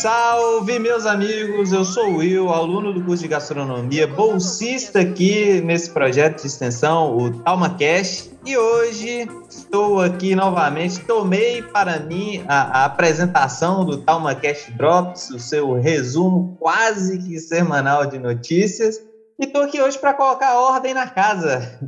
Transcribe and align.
Salve, 0.00 0.78
meus 0.78 1.04
amigos! 1.04 1.74
Eu 1.74 1.84
sou 1.84 2.12
o 2.12 2.16
Will, 2.16 2.48
aluno 2.48 2.90
do 2.90 3.04
curso 3.04 3.22
de 3.22 3.28
gastronomia, 3.28 4.06
bolsista 4.06 5.00
aqui 5.00 5.60
nesse 5.60 5.90
projeto 5.90 6.40
de 6.40 6.46
extensão, 6.46 7.18
o 7.18 7.30
TalmaCast, 7.42 8.30
e 8.46 8.56
hoje 8.56 9.28
estou 9.46 10.00
aqui 10.00 10.34
novamente. 10.34 11.00
Tomei 11.00 11.60
para 11.60 12.00
mim 12.00 12.42
a, 12.48 12.80
a 12.80 12.84
apresentação 12.86 13.84
do 13.84 13.98
TalmaCast 13.98 14.72
Drops, 14.72 15.28
o 15.32 15.38
seu 15.38 15.74
resumo 15.74 16.56
quase 16.58 17.18
que 17.18 17.38
semanal 17.38 18.06
de 18.06 18.18
notícias, 18.18 18.96
e 19.38 19.44
estou 19.44 19.64
aqui 19.64 19.82
hoje 19.82 19.98
para 19.98 20.14
colocar 20.14 20.58
ordem 20.58 20.94
na 20.94 21.10
casa. 21.10 21.78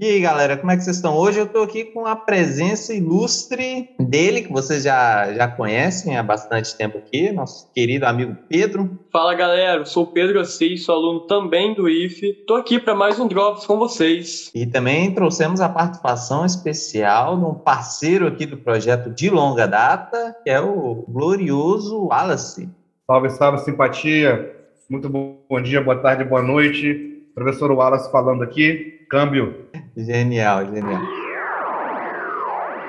E 0.00 0.06
aí, 0.06 0.20
galera, 0.20 0.56
como 0.56 0.70
é 0.70 0.76
que 0.76 0.84
vocês 0.84 0.94
estão? 0.94 1.16
Hoje 1.16 1.40
eu 1.40 1.44
estou 1.44 1.64
aqui 1.64 1.86
com 1.86 2.06
a 2.06 2.14
presença 2.14 2.94
ilustre 2.94 3.96
dele, 3.98 4.42
que 4.42 4.52
vocês 4.52 4.84
já, 4.84 5.34
já 5.34 5.48
conhecem 5.48 6.16
há 6.16 6.22
bastante 6.22 6.76
tempo 6.76 6.98
aqui, 6.98 7.32
nosso 7.32 7.68
querido 7.72 8.06
amigo 8.06 8.36
Pedro. 8.48 8.96
Fala, 9.10 9.34
galera, 9.34 9.80
eu 9.80 9.86
sou 9.86 10.04
o 10.04 10.06
Pedro 10.06 10.38
Assis, 10.38 10.84
sou 10.84 10.94
aluno 10.94 11.26
também 11.26 11.74
do 11.74 11.88
IFE. 11.88 12.28
Estou 12.28 12.58
aqui 12.58 12.78
para 12.78 12.94
mais 12.94 13.18
um 13.18 13.26
Drops 13.26 13.66
com 13.66 13.76
vocês. 13.76 14.52
E 14.54 14.64
também 14.66 15.12
trouxemos 15.12 15.60
a 15.60 15.68
participação 15.68 16.46
especial 16.46 17.36
de 17.36 17.44
um 17.46 17.54
parceiro 17.54 18.28
aqui 18.28 18.46
do 18.46 18.56
projeto 18.56 19.10
de 19.10 19.28
longa 19.28 19.66
data, 19.66 20.36
que 20.44 20.50
é 20.50 20.60
o 20.60 21.06
glorioso 21.08 22.06
Wallace. 22.06 22.70
Salve, 23.04 23.30
salve, 23.30 23.58
simpatia. 23.64 24.54
Muito 24.88 25.08
bom 25.08 25.60
dia, 25.60 25.82
boa 25.82 26.00
tarde, 26.00 26.22
boa 26.22 26.40
noite. 26.40 27.17
Professor 27.38 27.70
Wallace 27.70 28.10
falando 28.10 28.42
aqui. 28.42 29.06
Câmbio. 29.08 29.68
Genial, 29.96 30.66
genial. 30.66 31.00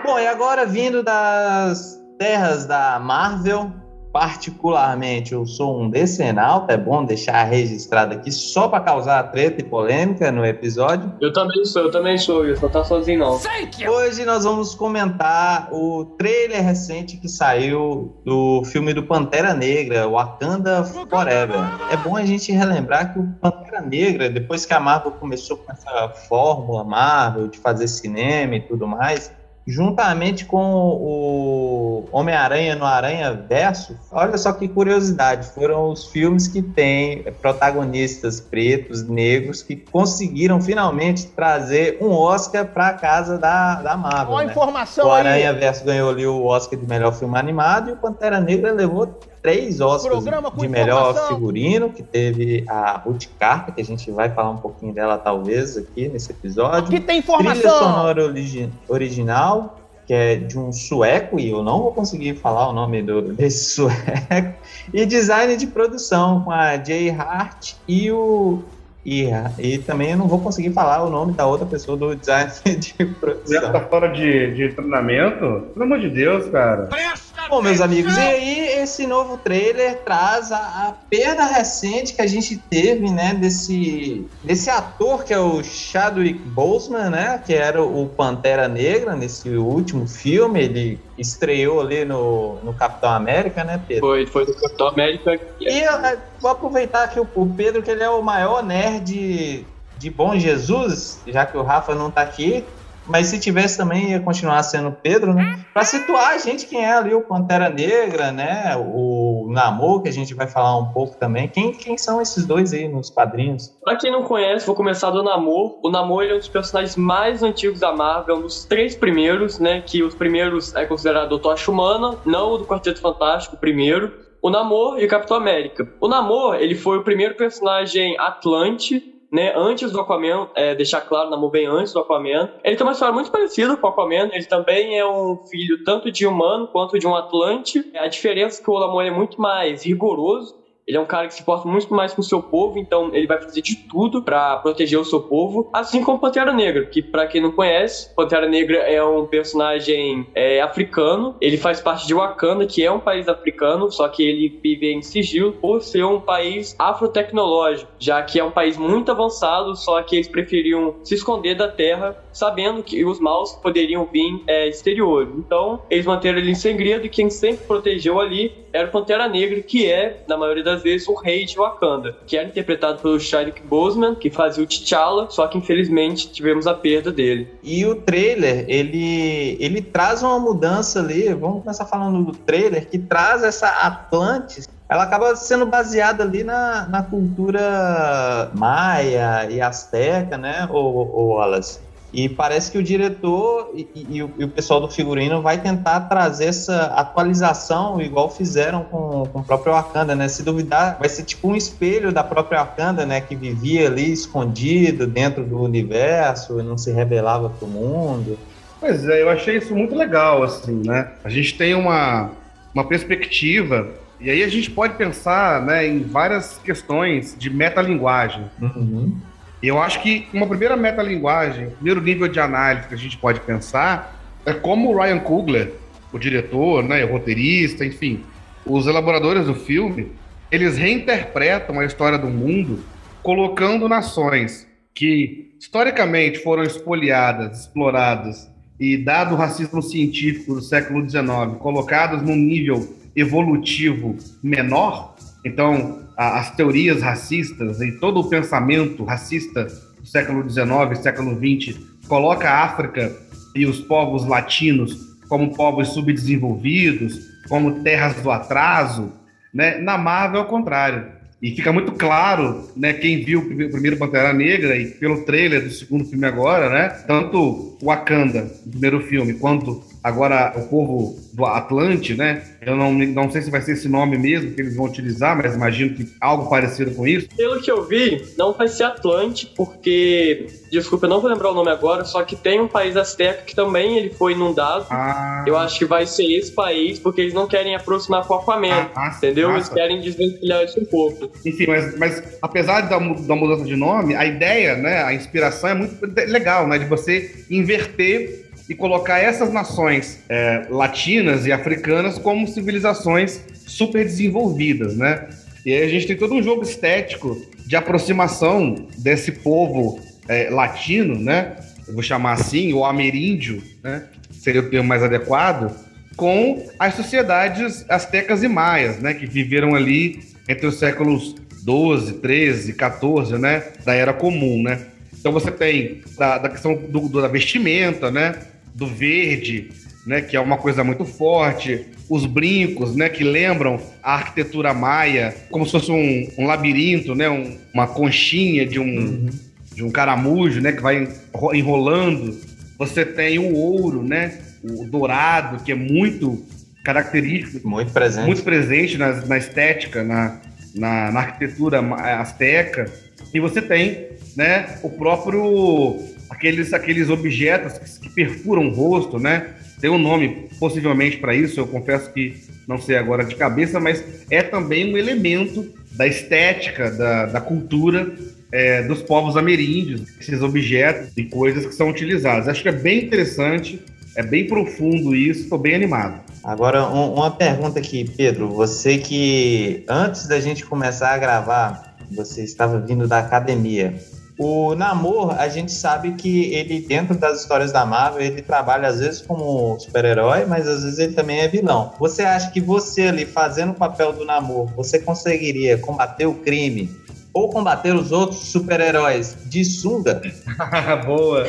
Bom, 0.03 0.19
e 0.19 0.27
agora 0.27 0.65
vindo 0.65 1.03
das 1.03 1.99
terras 2.17 2.65
da 2.65 2.99
Marvel, 2.99 3.71
particularmente 4.11 5.33
eu 5.33 5.45
sou 5.45 5.79
um 5.79 5.89
decenalta, 5.89 6.73
é 6.73 6.77
bom 6.77 7.05
deixar 7.05 7.43
registrado 7.43 8.15
aqui 8.15 8.31
só 8.31 8.67
para 8.67 8.83
causar 8.83 9.23
treta 9.31 9.61
e 9.61 9.63
polêmica 9.63 10.31
no 10.31 10.45
episódio. 10.45 11.11
Eu 11.21 11.31
também 11.31 11.63
sou, 11.65 11.83
eu 11.83 11.91
também 11.91 12.17
sou, 12.17 12.45
eu 12.45 12.59
não 12.59 12.69
tá 12.69 12.83
sozinho 12.83 13.19
não. 13.19 13.39
Hoje 13.87 14.25
nós 14.25 14.43
vamos 14.43 14.73
comentar 14.73 15.69
o 15.71 16.05
trailer 16.17 16.63
recente 16.63 17.17
que 17.17 17.27
saiu 17.27 18.15
do 18.25 18.63
filme 18.65 18.93
do 18.93 19.03
Pantera 19.03 19.53
Negra, 19.53 20.07
Wakanda 20.07 20.83
Forever. 20.83 21.59
É 21.91 21.97
bom 21.97 22.15
a 22.15 22.25
gente 22.25 22.51
relembrar 22.51 23.13
que 23.13 23.19
o 23.19 23.27
Pantera 23.39 23.81
Negra, 23.81 24.29
depois 24.29 24.65
que 24.65 24.73
a 24.73 24.79
Marvel 24.79 25.11
começou 25.11 25.57
com 25.57 25.71
essa 25.71 26.09
fórmula 26.27 26.83
Marvel 26.83 27.47
de 27.47 27.59
fazer 27.59 27.87
cinema 27.87 28.55
e 28.55 28.61
tudo 28.61 28.87
mais, 28.87 29.31
juntamente 29.69 30.45
com 30.45 30.57
o 30.59 32.09
Homem-Aranha 32.11 32.75
no 32.75 32.85
Aranha 32.85 33.31
Verso, 33.33 33.95
olha 34.11 34.35
só 34.37 34.51
que 34.51 34.67
curiosidade, 34.67 35.47
foram 35.47 35.91
os 35.91 36.07
filmes 36.07 36.47
que 36.47 36.61
têm 36.61 37.23
protagonistas 37.39 38.41
pretos, 38.41 39.07
negros, 39.07 39.61
que 39.61 39.75
conseguiram 39.75 40.59
finalmente 40.59 41.27
trazer 41.27 41.99
um 42.01 42.09
Oscar 42.09 42.65
para 42.65 42.93
casa 42.93 43.37
da, 43.37 43.75
da 43.75 43.95
Marvel. 43.95 44.33
Uma 44.33 44.43
né? 44.43 44.51
informação 44.51 45.07
O 45.07 45.11
Aranha 45.11 45.51
aí. 45.51 45.59
Verso 45.59 45.85
ganhou 45.85 46.09
ali 46.09 46.25
o 46.25 46.45
Oscar 46.45 46.79
de 46.79 46.87
melhor 46.87 47.13
filme 47.13 47.37
animado 47.37 47.91
e 47.91 47.93
o 47.93 47.97
Pantera 47.97 48.39
Negra 48.39 48.71
levou 48.71 49.19
três 49.41 49.79
Oscars 49.79 50.25
de 50.57 50.67
melhor 50.67 51.27
figurino, 51.27 51.89
que 51.89 52.03
teve 52.03 52.63
a 52.67 52.97
Ruth 52.97 53.25
Carter, 53.39 53.73
que 53.73 53.81
a 53.81 53.85
gente 53.85 54.09
vai 54.11 54.29
falar 54.29 54.51
um 54.51 54.57
pouquinho 54.57 54.93
dela 54.93 55.17
talvez 55.17 55.77
aqui 55.77 56.07
nesse 56.07 56.31
episódio. 56.31 56.89
Aqui 56.89 56.99
tem 56.99 57.19
informação! 57.19 57.53
Trilha 57.53 57.77
sonora 57.77 58.25
origi 58.25 58.69
original, 58.87 59.79
que 60.05 60.13
é 60.13 60.35
de 60.35 60.57
um 60.57 60.71
sueco, 60.71 61.39
e 61.39 61.49
eu 61.49 61.63
não 61.63 61.81
vou 61.81 61.93
conseguir 61.93 62.35
falar 62.35 62.69
o 62.69 62.73
nome 62.73 63.01
do, 63.01 63.21
desse 63.33 63.75
sueco, 63.75 64.53
e 64.93 65.05
design 65.05 65.55
de 65.55 65.67
produção 65.67 66.41
com 66.41 66.51
a 66.51 66.83
Jay 66.83 67.09
Hart 67.09 67.73
e 67.87 68.11
o 68.11 68.63
e, 69.05 69.29
e 69.57 69.77
também 69.79 70.11
eu 70.11 70.17
não 70.17 70.27
vou 70.27 70.39
conseguir 70.39 70.71
falar 70.71 71.03
o 71.03 71.09
nome 71.09 71.31
da 71.31 71.47
outra 71.47 71.65
pessoa 71.65 71.97
do 71.97 72.15
design 72.15 72.51
de 72.77 72.93
produção. 73.05 73.61
Você 73.61 73.71
tá 73.71 73.79
fora 73.79 74.09
de, 74.09 74.53
de 74.53 74.73
treinamento? 74.73 75.67
Pelo 75.73 75.85
amor 75.85 75.99
de 75.99 76.09
Deus, 76.09 76.49
cara. 76.49 76.87
Presta 76.87 77.28
Bom, 77.47 77.61
meus 77.61 77.81
amigos, 77.81 78.15
e 78.15 78.19
aí 78.19 78.67
esse 78.81 79.07
novo 79.07 79.37
trailer 79.37 79.99
traz 80.03 80.51
a, 80.51 80.57
a, 80.57 80.93
perda 81.09 81.45
recente 81.45 82.13
que 82.13 82.21
a 82.21 82.27
gente 82.27 82.57
teve, 82.57 83.09
né, 83.09 83.33
desse, 83.33 84.27
desse 84.43 84.69
ator 84.69 85.23
que 85.23 85.33
é 85.33 85.39
o 85.39 85.63
Chadwick 85.63 86.39
Boseman, 86.39 87.09
né, 87.09 87.41
que 87.43 87.53
era 87.53 87.81
o 87.83 88.07
Pantera 88.07 88.67
Negra 88.67 89.15
nesse 89.15 89.49
último 89.49 90.07
filme, 90.07 90.61
ele 90.61 90.99
estreou 91.17 91.81
ali 91.81 92.05
no, 92.05 92.55
no 92.63 92.73
Capitão 92.73 93.11
América, 93.11 93.63
né, 93.63 93.81
Pedro? 93.87 94.07
Foi, 94.07 94.25
foi 94.25 94.45
do 94.45 94.53
Capitão 94.53 94.87
América. 94.87 95.39
E 95.59 95.79
eu, 95.79 95.91
eu, 95.91 96.17
vou 96.39 96.51
aproveitar 96.51 97.07
que 97.07 97.19
o, 97.19 97.27
o 97.35 97.45
Pedro, 97.47 97.81
que 97.81 97.91
ele 97.91 98.03
é 98.03 98.09
o 98.09 98.21
maior 98.21 98.63
nerd 98.63 99.65
de 99.97 100.09
Bom 100.09 100.37
Jesus, 100.37 101.21
já 101.27 101.45
que 101.45 101.57
o 101.57 101.61
Rafa 101.61 101.93
não 101.93 102.09
tá 102.09 102.21
aqui, 102.21 102.63
mas 103.09 103.27
se 103.27 103.39
tivesse 103.39 103.77
também 103.77 104.11
ia 104.11 104.19
continuar 104.19 104.61
sendo 104.63 104.91
Pedro, 104.91 105.33
né? 105.33 105.65
Para 105.73 105.83
situar 105.83 106.31
a 106.31 106.37
gente 106.37 106.65
quem 106.65 106.85
é 106.85 106.93
ali 106.93 107.13
o 107.13 107.21
Pantera 107.21 107.69
Negra, 107.69 108.31
né? 108.31 108.75
O 108.77 109.47
Namor, 109.49 110.01
que 110.01 110.09
a 110.09 110.13
gente 110.13 110.33
vai 110.33 110.47
falar 110.47 110.77
um 110.77 110.93
pouco 110.93 111.17
também. 111.17 111.47
Quem, 111.47 111.71
quem 111.73 111.97
são 111.97 112.21
esses 112.21 112.45
dois 112.45 112.73
aí 112.73 112.87
nos 112.87 113.09
quadrinhos? 113.09 113.75
Para 113.83 113.95
quem 113.95 114.11
não 114.11 114.23
conhece, 114.23 114.65
vou 114.65 114.75
começar 114.75 115.09
do 115.09 115.23
Namor. 115.23 115.79
O 115.83 115.89
Namor 115.89 116.23
é 116.23 116.35
um 116.35 116.37
dos 116.37 116.47
personagens 116.47 116.95
mais 116.95 117.41
antigos 117.41 117.79
da 117.79 117.91
Marvel, 117.91 118.37
um 118.37 118.41
dos 118.41 118.65
três 118.65 118.95
primeiros, 118.95 119.59
né? 119.59 119.81
Que 119.81 120.03
os 120.03 120.15
primeiros 120.15 120.75
é 120.75 120.85
considerado 120.85 121.33
o 121.33 121.39
Tocha 121.39 121.71
Humana, 121.71 122.17
não 122.25 122.53
o 122.53 122.57
do 122.57 122.65
Quarteto 122.65 123.01
Fantástico, 123.01 123.55
o 123.55 123.59
primeiro 123.59 124.29
o 124.41 124.49
Namor 124.49 124.99
e 124.99 125.05
o 125.05 125.07
Capitão 125.09 125.35
América. 125.35 125.85
O 125.99 126.07
Namor, 126.07 126.55
ele 126.55 126.75
foi 126.75 126.97
o 126.97 127.03
primeiro 127.03 127.35
personagem 127.35 128.17
Atlante 128.17 129.18
né, 129.31 129.53
antes 129.55 129.91
do 129.91 129.99
Aquaman, 129.99 130.49
é, 130.55 130.75
deixar 130.75 131.01
claro, 131.01 131.29
namorou 131.29 131.51
bem 131.51 131.67
antes 131.67 131.93
do 131.93 131.99
Aquaman. 131.99 132.51
Ele 132.63 132.75
tem 132.75 132.85
uma 132.85 132.93
história 132.93 133.13
muito 133.13 133.31
parecida 133.31 133.77
com 133.77 133.87
o 133.87 133.89
Aquaman, 133.89 134.29
ele 134.33 134.45
também 134.45 134.97
é 134.97 135.05
um 135.05 135.37
filho 135.49 135.83
tanto 135.83 136.11
de 136.11 136.25
humano 136.25 136.67
quanto 136.67 136.97
de 136.97 137.07
um 137.07 137.15
Atlante. 137.15 137.91
A 137.95 138.07
diferença 138.07 138.61
é 138.61 138.63
que 138.63 138.71
o 138.71 138.79
Namor 138.79 139.03
é 139.03 139.11
muito 139.11 139.39
mais 139.39 139.85
rigoroso, 139.85 140.58
ele 140.89 140.97
é 140.97 140.99
um 140.99 141.05
cara 141.05 141.27
que 141.27 141.35
se 141.35 141.41
importa 141.41 141.67
muito 141.67 141.93
mais 141.93 142.13
com 142.15 142.21
o 142.21 142.23
seu 142.23 142.41
povo, 142.41 142.79
então 142.79 143.13
ele 143.13 143.27
vai 143.27 143.39
fazer 143.39 143.61
de 143.61 143.75
tudo 143.75 144.23
para 144.23 144.57
proteger 144.57 144.97
o 144.97 145.05
seu 145.05 145.21
povo, 145.21 145.69
assim 145.71 146.03
como 146.03 146.17
Pantera 146.17 146.51
Negra, 146.51 146.87
que 146.87 146.99
para 146.99 147.27
quem 147.27 147.39
não 147.39 147.51
conhece, 147.51 148.11
Pantera 148.15 148.49
Negra 148.49 148.77
é 148.77 149.03
um 149.03 149.27
personagem 149.27 150.27
é, 150.33 150.59
africano, 150.61 151.35
ele 151.39 151.57
faz 151.57 151.79
parte 151.79 152.07
de 152.07 152.15
Wakanda, 152.15 152.65
que 152.65 152.83
é 152.83 152.91
um 152.91 152.99
país 152.99 153.27
africano, 153.27 153.91
só 153.91 154.07
que 154.07 154.23
ele 154.23 154.59
vive 154.63 154.91
em 154.91 155.03
sigilo 155.03 155.53
por 155.53 155.83
ser 155.83 156.03
um 156.03 156.19
país 156.19 156.75
afrotecnológico, 156.79 157.91
já 157.99 158.23
que 158.23 158.39
é 158.39 158.43
um 158.43 158.51
país 158.51 158.75
muito 158.75 159.11
avançado, 159.11 159.75
só 159.75 160.01
que 160.01 160.15
eles 160.15 160.27
preferiam 160.27 160.95
se 161.03 161.13
esconder 161.13 161.53
da 161.53 161.67
terra, 161.67 162.17
sabendo 162.31 162.83
que 162.83 163.03
os 163.05 163.19
maus 163.19 163.53
poderiam 163.53 164.05
vir 164.05 164.43
é, 164.47 164.67
exterior. 164.67 165.27
Então, 165.37 165.81
eles 165.89 166.05
manteram 166.05 166.37
ele 166.37 166.51
em 166.51 166.55
segredo 166.55 167.05
e 167.05 167.09
quem 167.09 167.29
sempre 167.29 167.65
protegeu 167.65 168.19
ali 168.19 168.53
era 168.71 168.87
o 168.87 168.91
Pantera 168.91 169.27
Negra, 169.27 169.61
que 169.61 169.89
é, 169.91 170.23
na 170.27 170.37
maioria 170.37 170.63
das 170.63 170.83
vezes, 170.83 171.07
o 171.07 171.15
rei 171.15 171.45
de 171.45 171.57
Wakanda, 171.57 172.15
que 172.27 172.37
era 172.37 172.47
interpretado 172.47 173.01
pelo 173.01 173.19
Chadwick 173.19 173.61
Boseman, 173.63 174.15
que 174.15 174.29
fazia 174.29 174.63
o 174.63 174.67
T'Challa, 174.67 175.27
só 175.29 175.47
que 175.47 175.57
infelizmente 175.57 176.31
tivemos 176.31 176.67
a 176.67 176.73
perda 176.73 177.11
dele. 177.11 177.47
E 177.63 177.85
o 177.85 177.95
trailer, 177.95 178.65
ele, 178.67 179.57
ele 179.59 179.81
traz 179.81 180.21
uma 180.21 180.39
mudança 180.39 180.99
ali, 180.99 181.33
vamos 181.33 181.63
começar 181.63 181.85
falando 181.85 182.23
do 182.23 182.37
trailer, 182.37 182.87
que 182.87 182.99
traz 182.99 183.43
essa 183.43 183.67
Atlantis 183.67 184.67
ela 184.89 185.03
acaba 185.03 185.35
sendo 185.35 185.67
baseada 185.67 186.23
ali 186.23 186.43
na, 186.43 186.87
na 186.87 187.03
cultura 187.03 188.49
maia 188.55 189.47
e 189.47 189.61
asteca, 189.61 190.35
né, 190.35 190.67
o, 190.71 190.77
o 190.77 191.27
Wallace? 191.35 191.79
E 192.11 192.27
parece 192.27 192.71
que 192.71 192.77
o 192.77 192.83
diretor 192.83 193.71
e, 193.75 193.87
e, 193.93 194.17
e, 194.17 194.23
o, 194.23 194.47
pessoal 194.47 194.81
do 194.81 194.89
figurino 194.89 195.41
vai 195.41 195.59
tentar 195.59 196.01
trazer 196.01 196.45
essa 196.45 196.85
atualização, 196.87 198.01
igual 198.01 198.29
fizeram 198.29 198.83
com, 198.83 199.27
com 199.27 199.39
o 199.39 199.43
próprio 199.43 199.73
Wakanda, 199.73 200.15
né? 200.15 200.27
Se 200.27 200.41
duvidar, 200.41 200.97
vai 200.99 201.07
ser 201.07 201.23
tipo 201.23 201.47
um 201.47 201.55
espelho 201.55 202.11
da 202.11 202.23
própria 202.23 202.63
Wakanda, 202.63 203.05
né? 203.05 203.21
Que 203.21 203.35
vivia 203.35 203.87
ali 203.87 204.11
escondido 204.11 205.05
dentro 205.05 205.43
do 205.43 205.61
universo 205.61 206.59
e 206.59 206.63
não 206.63 206.77
se 206.77 206.91
revelava 206.91 207.49
para 207.49 207.67
o 207.67 207.69
mundo. 207.69 208.39
Pois 208.79 209.07
é, 209.07 209.21
eu 209.21 209.29
achei 209.29 209.57
isso 209.57 209.75
muito 209.75 209.93
legal, 209.93 210.41
assim, 210.41 210.81
né? 210.85 211.11
A 211.23 211.29
gente 211.29 211.55
tem 211.57 211.75
uma, 211.75 212.31
uma 212.73 212.85
perspectiva, 212.85 213.87
e 214.19 214.29
aí 214.29 214.43
a 214.43 214.47
gente 214.47 214.71
pode 214.71 214.95
pensar 214.95 215.61
né, 215.61 215.85
em 215.87 216.01
várias 216.03 216.59
questões 216.63 217.35
de 217.37 217.49
metalinguagem. 217.49 218.45
Uhum. 218.61 219.15
Eu 219.61 219.81
acho 219.81 220.01
que 220.01 220.27
uma 220.33 220.47
primeira 220.47 220.77
metalinguagem, 220.77 221.69
primeiro 221.71 222.01
nível 222.01 222.27
de 222.27 222.39
análise 222.39 222.87
que 222.87 222.93
a 222.93 222.97
gente 222.97 223.17
pode 223.17 223.41
pensar 223.41 224.17
é 224.45 224.53
como 224.53 224.89
o 224.89 224.97
Ryan 224.97 225.19
Coogler, 225.19 225.73
o 226.13 226.17
diretor, 226.17 226.83
né, 226.83 227.03
o 227.03 227.11
roteirista, 227.11 227.85
enfim, 227.85 228.23
os 228.65 228.87
elaboradores 228.87 229.45
do 229.45 229.53
filme, 229.53 230.11
eles 230.51 230.77
reinterpretam 230.77 231.79
a 231.79 231.85
história 231.85 232.17
do 232.17 232.27
mundo 232.27 232.83
colocando 233.21 233.87
nações 233.87 234.67
que 234.93 235.55
historicamente 235.59 236.39
foram 236.39 236.63
espoliadas, 236.63 237.61
exploradas 237.61 238.49
e 238.79 238.97
dado 238.97 239.35
o 239.35 239.37
racismo 239.37 239.81
científico 239.81 240.55
do 240.55 240.61
século 240.61 241.07
XIX, 241.07 241.57
colocadas 241.59 242.21
num 242.21 242.35
nível 242.35 242.95
evolutivo 243.15 244.15
menor. 244.41 245.15
Então, 245.45 246.07
as 246.19 246.51
teorias 246.51 247.01
racistas 247.01 247.79
e 247.79 247.93
todo 247.93 248.19
o 248.19 248.27
pensamento 248.27 249.05
racista 249.05 249.65
do 249.97 250.05
século 250.05 250.43
XIX, 250.49 251.01
século 251.01 251.31
XX, 251.35 251.79
coloca 252.09 252.49
a 252.49 252.65
África 252.65 253.15
e 253.55 253.65
os 253.65 253.79
povos 253.79 254.27
latinos 254.27 255.17
como 255.29 255.55
povos 255.55 255.89
subdesenvolvidos, 255.89 257.17
como 257.47 257.83
terras 257.83 258.15
do 258.15 258.29
atraso, 258.29 259.13
né? 259.53 259.77
Na 259.77 259.97
Marvel, 259.97 260.41
ao 260.41 260.47
contrário. 260.47 261.05
E 261.41 261.55
fica 261.55 261.71
muito 261.71 261.93
claro, 261.93 262.69
né, 262.75 262.91
quem 262.91 263.23
viu 263.23 263.39
o 263.39 263.71
primeiro 263.71 263.95
Pantera 263.95 264.33
Negra 264.33 264.75
e 264.75 264.87
pelo 264.87 265.23
trailer 265.23 265.63
do 265.63 265.71
segundo 265.71 266.03
filme 266.03 266.25
agora, 266.25 266.69
né, 266.69 266.89
tanto 267.07 267.77
o 267.81 267.85
Wakanda, 267.85 268.51
o 268.65 268.69
primeiro 268.71 268.99
filme, 268.99 269.35
quanto 269.35 269.81
agora 270.03 270.53
o 270.55 270.67
povo 270.67 271.19
do 271.33 271.45
Atlante, 271.45 272.15
né? 272.15 272.43
Eu 272.61 272.75
não, 272.75 272.91
não 272.91 273.31
sei 273.31 273.41
se 273.41 273.51
vai 273.51 273.61
ser 273.61 273.73
esse 273.73 273.87
nome 273.87 274.17
mesmo 274.17 274.51
que 274.51 274.61
eles 274.61 274.75
vão 274.75 274.85
utilizar, 274.85 275.35
mas 275.37 275.55
imagino 275.55 275.95
que 275.95 276.07
algo 276.19 276.49
parecido 276.49 276.91
com 276.91 277.07
isso. 277.07 277.29
Pelo 277.35 277.61
que 277.61 277.71
eu 277.71 277.85
vi, 277.85 278.25
não 278.37 278.53
vai 278.53 278.67
ser 278.67 278.83
Atlante, 278.83 279.51
porque, 279.55 280.47
desculpa, 280.71 281.05
eu 281.05 281.09
não 281.09 281.21
vou 281.21 281.29
lembrar 281.29 281.51
o 281.51 281.53
nome 281.53 281.71
agora, 281.71 282.03
só 282.03 282.23
que 282.23 282.35
tem 282.35 282.59
um 282.59 282.67
país 282.67 282.97
azteca 282.97 283.43
que 283.43 283.55
também 283.55 283.97
ele 283.97 284.09
foi 284.09 284.33
inundado. 284.33 284.85
Ah. 284.89 285.43
Eu 285.47 285.57
acho 285.57 285.79
que 285.79 285.85
vai 285.85 286.05
ser 286.05 286.25
esse 286.25 286.51
país, 286.51 286.99
porque 286.99 287.21
eles 287.21 287.33
não 287.33 287.47
querem 287.47 287.75
aproximar 287.75 288.25
com 288.25 288.33
o 288.33 288.37
Aquaman, 288.37 288.89
ah, 288.95 289.13
entendeu? 289.15 289.51
Eles 289.51 289.69
querem 289.69 290.01
desvencilhar 290.01 290.63
isso 290.63 290.79
um 290.79 290.85
pouco. 290.85 291.31
Enfim, 291.45 291.65
mas, 291.67 291.97
mas 291.97 292.23
apesar 292.41 292.81
da, 292.81 292.97
da 292.97 293.35
mudança 293.35 293.63
de 293.63 293.75
nome, 293.75 294.15
a 294.15 294.25
ideia, 294.25 294.75
né, 294.75 295.03
a 295.03 295.13
inspiração 295.13 295.69
é 295.69 295.73
muito 295.73 295.97
legal, 296.27 296.67
né, 296.67 296.77
de 296.77 296.85
você 296.85 297.45
inverter 297.49 298.48
e 298.69 298.75
colocar 298.75 299.17
essas 299.17 299.51
nações 299.51 300.23
é, 300.29 300.67
latinas 300.69 301.47
e 301.47 301.51
africanas 301.51 302.19
como 302.19 302.47
civilizações 302.47 303.41
super 303.65 304.05
desenvolvidas, 304.05 304.95
né? 304.95 305.27
E 305.65 305.73
aí 305.73 305.83
a 305.83 305.89
gente 305.89 306.05
tem 306.05 306.15
todo 306.15 306.35
um 306.35 306.43
jogo 306.43 306.61
estético 306.61 307.41
de 307.65 307.75
aproximação 307.75 308.87
desse 308.99 309.31
povo 309.31 309.99
é, 310.27 310.49
latino, 310.51 311.19
né? 311.19 311.57
Eu 311.87 311.95
vou 311.95 312.03
chamar 312.03 312.33
assim, 312.33 312.71
o 312.71 312.85
ameríndio, 312.85 313.61
né? 313.83 314.05
Seria 314.31 314.61
o 314.61 314.69
termo 314.69 314.87
mais 314.87 315.03
adequado, 315.03 315.75
com 316.15 316.67
as 316.77 316.93
sociedades 316.93 317.85
astecas 317.89 318.43
e 318.43 318.47
maias, 318.47 318.99
né? 318.99 319.15
Que 319.15 319.25
viveram 319.25 319.73
ali 319.73 320.19
entre 320.47 320.67
os 320.67 320.77
séculos 320.77 321.35
12, 321.63 322.13
13, 322.19 322.73
14, 322.73 323.37
né? 323.39 323.63
Da 323.83 323.95
Era 323.95 324.13
Comum, 324.13 324.61
né? 324.61 324.79
Então 325.19 325.31
você 325.31 325.51
tem 325.51 326.01
da, 326.17 326.37
da 326.37 326.49
questão 326.49 326.75
do, 326.75 327.09
da 327.09 327.27
vestimenta, 327.27 328.09
né? 328.11 328.35
Do 328.73 328.87
verde, 328.87 329.69
né, 330.05 330.21
que 330.21 330.35
é 330.35 330.39
uma 330.39 330.57
coisa 330.57 330.83
muito 330.83 331.05
forte, 331.05 331.85
os 332.09 332.25
brincos, 332.25 332.95
né, 332.95 333.09
que 333.09 333.23
lembram 333.23 333.79
a 334.01 334.15
arquitetura 334.15 334.73
maia, 334.73 335.35
como 335.51 335.65
se 335.65 335.71
fosse 335.71 335.91
um, 335.91 336.27
um 336.37 336.47
labirinto, 336.47 337.13
né, 337.13 337.29
um, 337.29 337.57
uma 337.73 337.85
conchinha 337.85 338.65
de 338.65 338.79
um, 338.79 338.85
uhum. 338.85 339.29
de 339.75 339.83
um 339.83 339.91
caramujo, 339.91 340.59
né, 340.61 340.71
que 340.71 340.81
vai 340.81 341.07
enrolando. 341.53 342.35
Você 342.77 343.05
tem 343.05 343.37
o 343.37 343.53
ouro, 343.53 344.01
né, 344.03 344.39
o 344.63 344.85
dourado, 344.85 345.63
que 345.63 345.71
é 345.71 345.75
muito 345.75 346.43
característico, 346.83 347.69
muito 347.69 347.91
presente, 347.91 348.25
muito 348.25 348.43
presente 348.43 348.97
na, 348.97 349.13
na 349.25 349.37
estética, 349.37 350.03
na, 350.03 350.39
na, 350.73 351.11
na 351.11 351.19
arquitetura 351.19 351.81
asteca. 352.19 352.91
E 353.33 353.39
você 353.39 353.61
tem, 353.61 354.07
né, 354.35 354.79
o 354.81 354.89
próprio 354.89 355.99
aqueles, 356.29 356.73
aqueles 356.73 357.09
objetos 357.09 357.77
que, 357.77 358.01
que 358.01 358.09
perfuram 358.09 358.67
o 358.67 358.73
rosto, 358.73 359.19
né? 359.19 359.55
Tem 359.79 359.89
um 359.89 359.97
nome 359.97 360.49
possivelmente 360.59 361.17
para 361.17 361.33
isso, 361.33 361.59
eu 361.59 361.67
confesso 361.67 362.11
que 362.11 362.35
não 362.67 362.77
sei 362.77 362.97
agora 362.97 363.23
de 363.23 363.35
cabeça, 363.35 363.79
mas 363.79 364.03
é 364.29 364.43
também 364.43 364.93
um 364.93 364.97
elemento 364.97 365.73
da 365.91 366.05
estética, 366.05 366.91
da, 366.91 367.25
da 367.25 367.41
cultura 367.41 368.13
é, 368.51 368.83
dos 368.83 369.01
povos 369.01 369.37
ameríndios, 369.37 370.03
esses 370.19 370.41
objetos 370.41 371.11
e 371.17 371.23
coisas 371.23 371.65
que 371.65 371.73
são 371.73 371.89
utilizados. 371.89 372.47
Acho 372.47 372.61
que 372.61 372.69
é 372.69 372.73
bem 372.73 373.05
interessante, 373.05 373.81
é 374.15 374.23
bem 374.23 374.47
profundo 374.47 375.15
isso, 375.15 375.43
estou 375.43 375.57
bem 375.57 375.75
animado. 375.75 376.21
Agora, 376.43 376.87
um, 376.87 377.13
uma 377.15 377.31
pergunta 377.31 377.79
aqui, 377.79 378.09
Pedro. 378.15 378.49
Você 378.49 378.97
que 378.97 379.83
antes 379.87 380.27
da 380.27 380.39
gente 380.39 380.65
começar 380.65 381.13
a 381.13 381.17
gravar, 381.17 381.97
você 382.11 382.43
estava 382.43 382.79
vindo 382.79 383.07
da 383.07 383.19
academia. 383.19 383.93
O 384.41 384.73
Namor, 384.73 385.37
a 385.37 385.49
gente 385.49 385.69
sabe 385.69 386.13
que 386.13 386.53
ele, 386.53 386.79
dentro 386.79 387.13
das 387.13 387.41
histórias 387.41 387.73
da 387.73 387.85
Marvel, 387.85 388.21
ele 388.21 388.41
trabalha 388.41 388.87
às 388.87 389.01
vezes 389.01 389.21
como 389.21 389.77
super-herói, 389.77 390.45
mas 390.45 390.65
às 390.65 390.85
vezes 390.85 390.97
ele 390.97 391.11
também 391.11 391.41
é 391.41 391.47
vilão. 391.49 391.93
Você 391.99 392.21
acha 392.21 392.49
que 392.49 392.61
você 392.61 393.07
ali, 393.09 393.25
fazendo 393.25 393.71
o 393.71 393.75
papel 393.75 394.13
do 394.13 394.23
Namor, 394.23 394.67
você 394.77 394.97
conseguiria 394.97 395.77
combater 395.77 396.25
o 396.25 396.35
crime 396.35 396.89
ou 397.33 397.49
combater 397.49 397.93
os 397.93 398.13
outros 398.13 398.39
super-heróis 398.47 399.35
de 399.43 399.65
sunga? 399.65 400.21
Boa! 401.05 401.43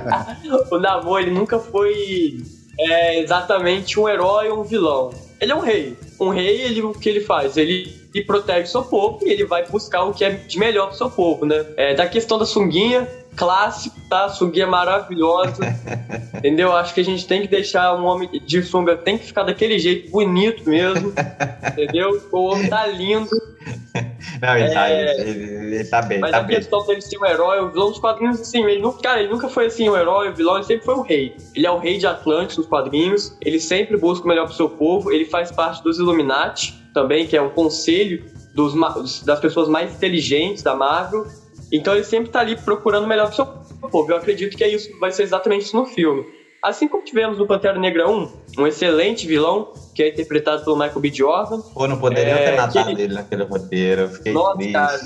o 0.72 0.78
Namor, 0.78 1.20
ele 1.20 1.32
nunca 1.32 1.58
foi 1.58 2.42
é, 2.78 3.20
exatamente 3.20 4.00
um 4.00 4.08
herói 4.08 4.48
ou 4.48 4.62
um 4.62 4.64
vilão. 4.64 5.10
Ele 5.38 5.52
é 5.52 5.54
um 5.54 5.60
rei. 5.60 5.94
Um 6.18 6.30
rei, 6.30 6.62
ele, 6.62 6.80
o 6.80 6.92
que 6.92 7.10
ele 7.10 7.20
faz? 7.20 7.58
Ele 7.58 7.99
e 8.14 8.22
protege 8.22 8.62
o 8.62 8.66
seu 8.66 8.82
povo 8.82 9.20
e 9.22 9.30
ele 9.30 9.44
vai 9.44 9.66
buscar 9.66 10.04
o 10.04 10.12
que 10.12 10.24
é 10.24 10.30
de 10.30 10.58
melhor 10.58 10.88
pro 10.88 10.96
seu 10.96 11.10
povo, 11.10 11.46
né? 11.46 11.64
É, 11.76 11.94
da 11.94 12.06
questão 12.06 12.38
da 12.38 12.46
sunguinha, 12.46 13.08
clássico, 13.36 13.96
tá? 14.08 14.28
Sunguinha 14.28 14.66
maravilhosa, 14.66 15.62
entendeu? 16.34 16.74
Acho 16.74 16.92
que 16.92 17.00
a 17.00 17.04
gente 17.04 17.26
tem 17.26 17.42
que 17.42 17.48
deixar 17.48 17.94
um 17.94 18.04
homem 18.04 18.28
de 18.44 18.62
sunga, 18.62 18.96
tem 18.96 19.16
que 19.16 19.26
ficar 19.26 19.44
daquele 19.44 19.78
jeito, 19.78 20.10
bonito 20.10 20.68
mesmo, 20.68 21.12
entendeu? 21.72 22.20
O 22.32 22.44
homem 22.46 22.68
tá 22.68 22.86
lindo. 22.86 23.30
Não, 24.40 24.56
ele, 24.56 24.72
tá, 24.72 24.88
é... 24.88 25.14
tá, 25.14 25.22
ele, 25.22 25.74
ele 25.74 25.84
tá 25.84 26.02
bem, 26.02 26.18
Mas 26.18 26.30
tá 26.30 26.38
a 26.38 26.42
bem. 26.42 26.56
questão 26.56 26.86
dele 26.86 27.00
ser 27.00 27.18
um 27.18 27.26
herói, 27.26 27.60
o 27.60 27.70
vilão 27.70 27.90
dos 27.90 27.98
quadrinhos, 27.98 28.40
assim, 28.40 28.64
ele 28.64 28.80
nunca, 28.80 29.02
cara, 29.02 29.20
ele 29.20 29.30
nunca 29.30 29.48
foi 29.48 29.66
assim 29.66 29.88
um 29.88 29.96
herói, 29.96 30.30
o 30.30 30.34
vilão, 30.34 30.56
ele 30.56 30.64
sempre 30.64 30.84
foi 30.84 30.94
o 30.94 31.02
rei. 31.02 31.36
Ele 31.54 31.66
é 31.66 31.70
o 31.70 31.78
rei 31.78 31.98
de 31.98 32.06
Atlantis 32.06 32.56
nos 32.56 32.66
quadrinhos, 32.66 33.36
ele 33.44 33.60
sempre 33.60 33.96
busca 33.96 34.24
o 34.24 34.28
melhor 34.28 34.46
pro 34.46 34.54
seu 34.54 34.68
povo, 34.68 35.12
ele 35.12 35.24
faz 35.26 35.52
parte 35.52 35.82
dos 35.82 35.98
Illuminati, 35.98 36.80
também, 36.92 37.26
que 37.26 37.36
é 37.36 37.42
um 37.42 37.50
conselho 37.50 38.24
dos, 38.54 39.22
das 39.22 39.40
pessoas 39.40 39.68
mais 39.68 39.94
inteligentes 39.94 40.62
da 40.62 40.74
Marvel. 40.74 41.26
Então 41.72 41.94
ele 41.94 42.04
sempre 42.04 42.28
está 42.28 42.40
ali 42.40 42.56
procurando 42.56 43.04
o 43.04 43.08
melhor 43.08 43.26
pro 43.26 43.36
seu 43.36 43.46
povo. 43.46 44.10
Eu 44.10 44.16
acredito 44.16 44.56
que 44.56 44.64
é 44.64 44.68
isso, 44.68 44.90
vai 44.98 45.12
ser 45.12 45.22
exatamente 45.22 45.66
isso 45.66 45.76
no 45.76 45.86
filme. 45.86 46.24
Assim 46.62 46.86
como 46.86 47.02
tivemos 47.02 47.38
no 47.38 47.46
Pantera 47.46 47.78
Negra 47.78 48.08
1, 48.08 48.32
um 48.58 48.66
excelente 48.66 49.26
vilão, 49.26 49.72
que 49.94 50.02
é 50.02 50.08
interpretado 50.08 50.62
pelo 50.62 50.76
Michael 50.76 51.00
B. 51.00 51.10
Jordan. 51.10 51.60
Pô, 51.60 51.86
não 51.86 51.98
poderia 51.98 52.34
é, 52.34 52.50
ter 52.50 52.56
matado 52.56 52.90
ele... 52.90 53.02
ele 53.02 53.14
naquele 53.14 53.44
roteiro, 53.44 54.02
eu 54.02 54.08
fiquei 54.10 54.32
Nossa, 54.32 54.58
triste. 54.58 54.72
Cara, 54.72 55.00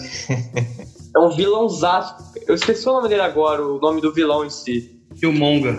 é 1.14 1.18
um 1.20 1.30
vilãozaço. 1.30 2.16
Eu 2.46 2.56
esqueci 2.56 2.88
o 2.88 2.92
nome 2.92 3.08
dele 3.08 3.22
agora, 3.22 3.64
o 3.64 3.78
nome 3.78 4.00
do 4.00 4.12
vilão 4.12 4.44
em 4.44 4.50
si. 4.50 5.00
Killmonger. 5.18 5.76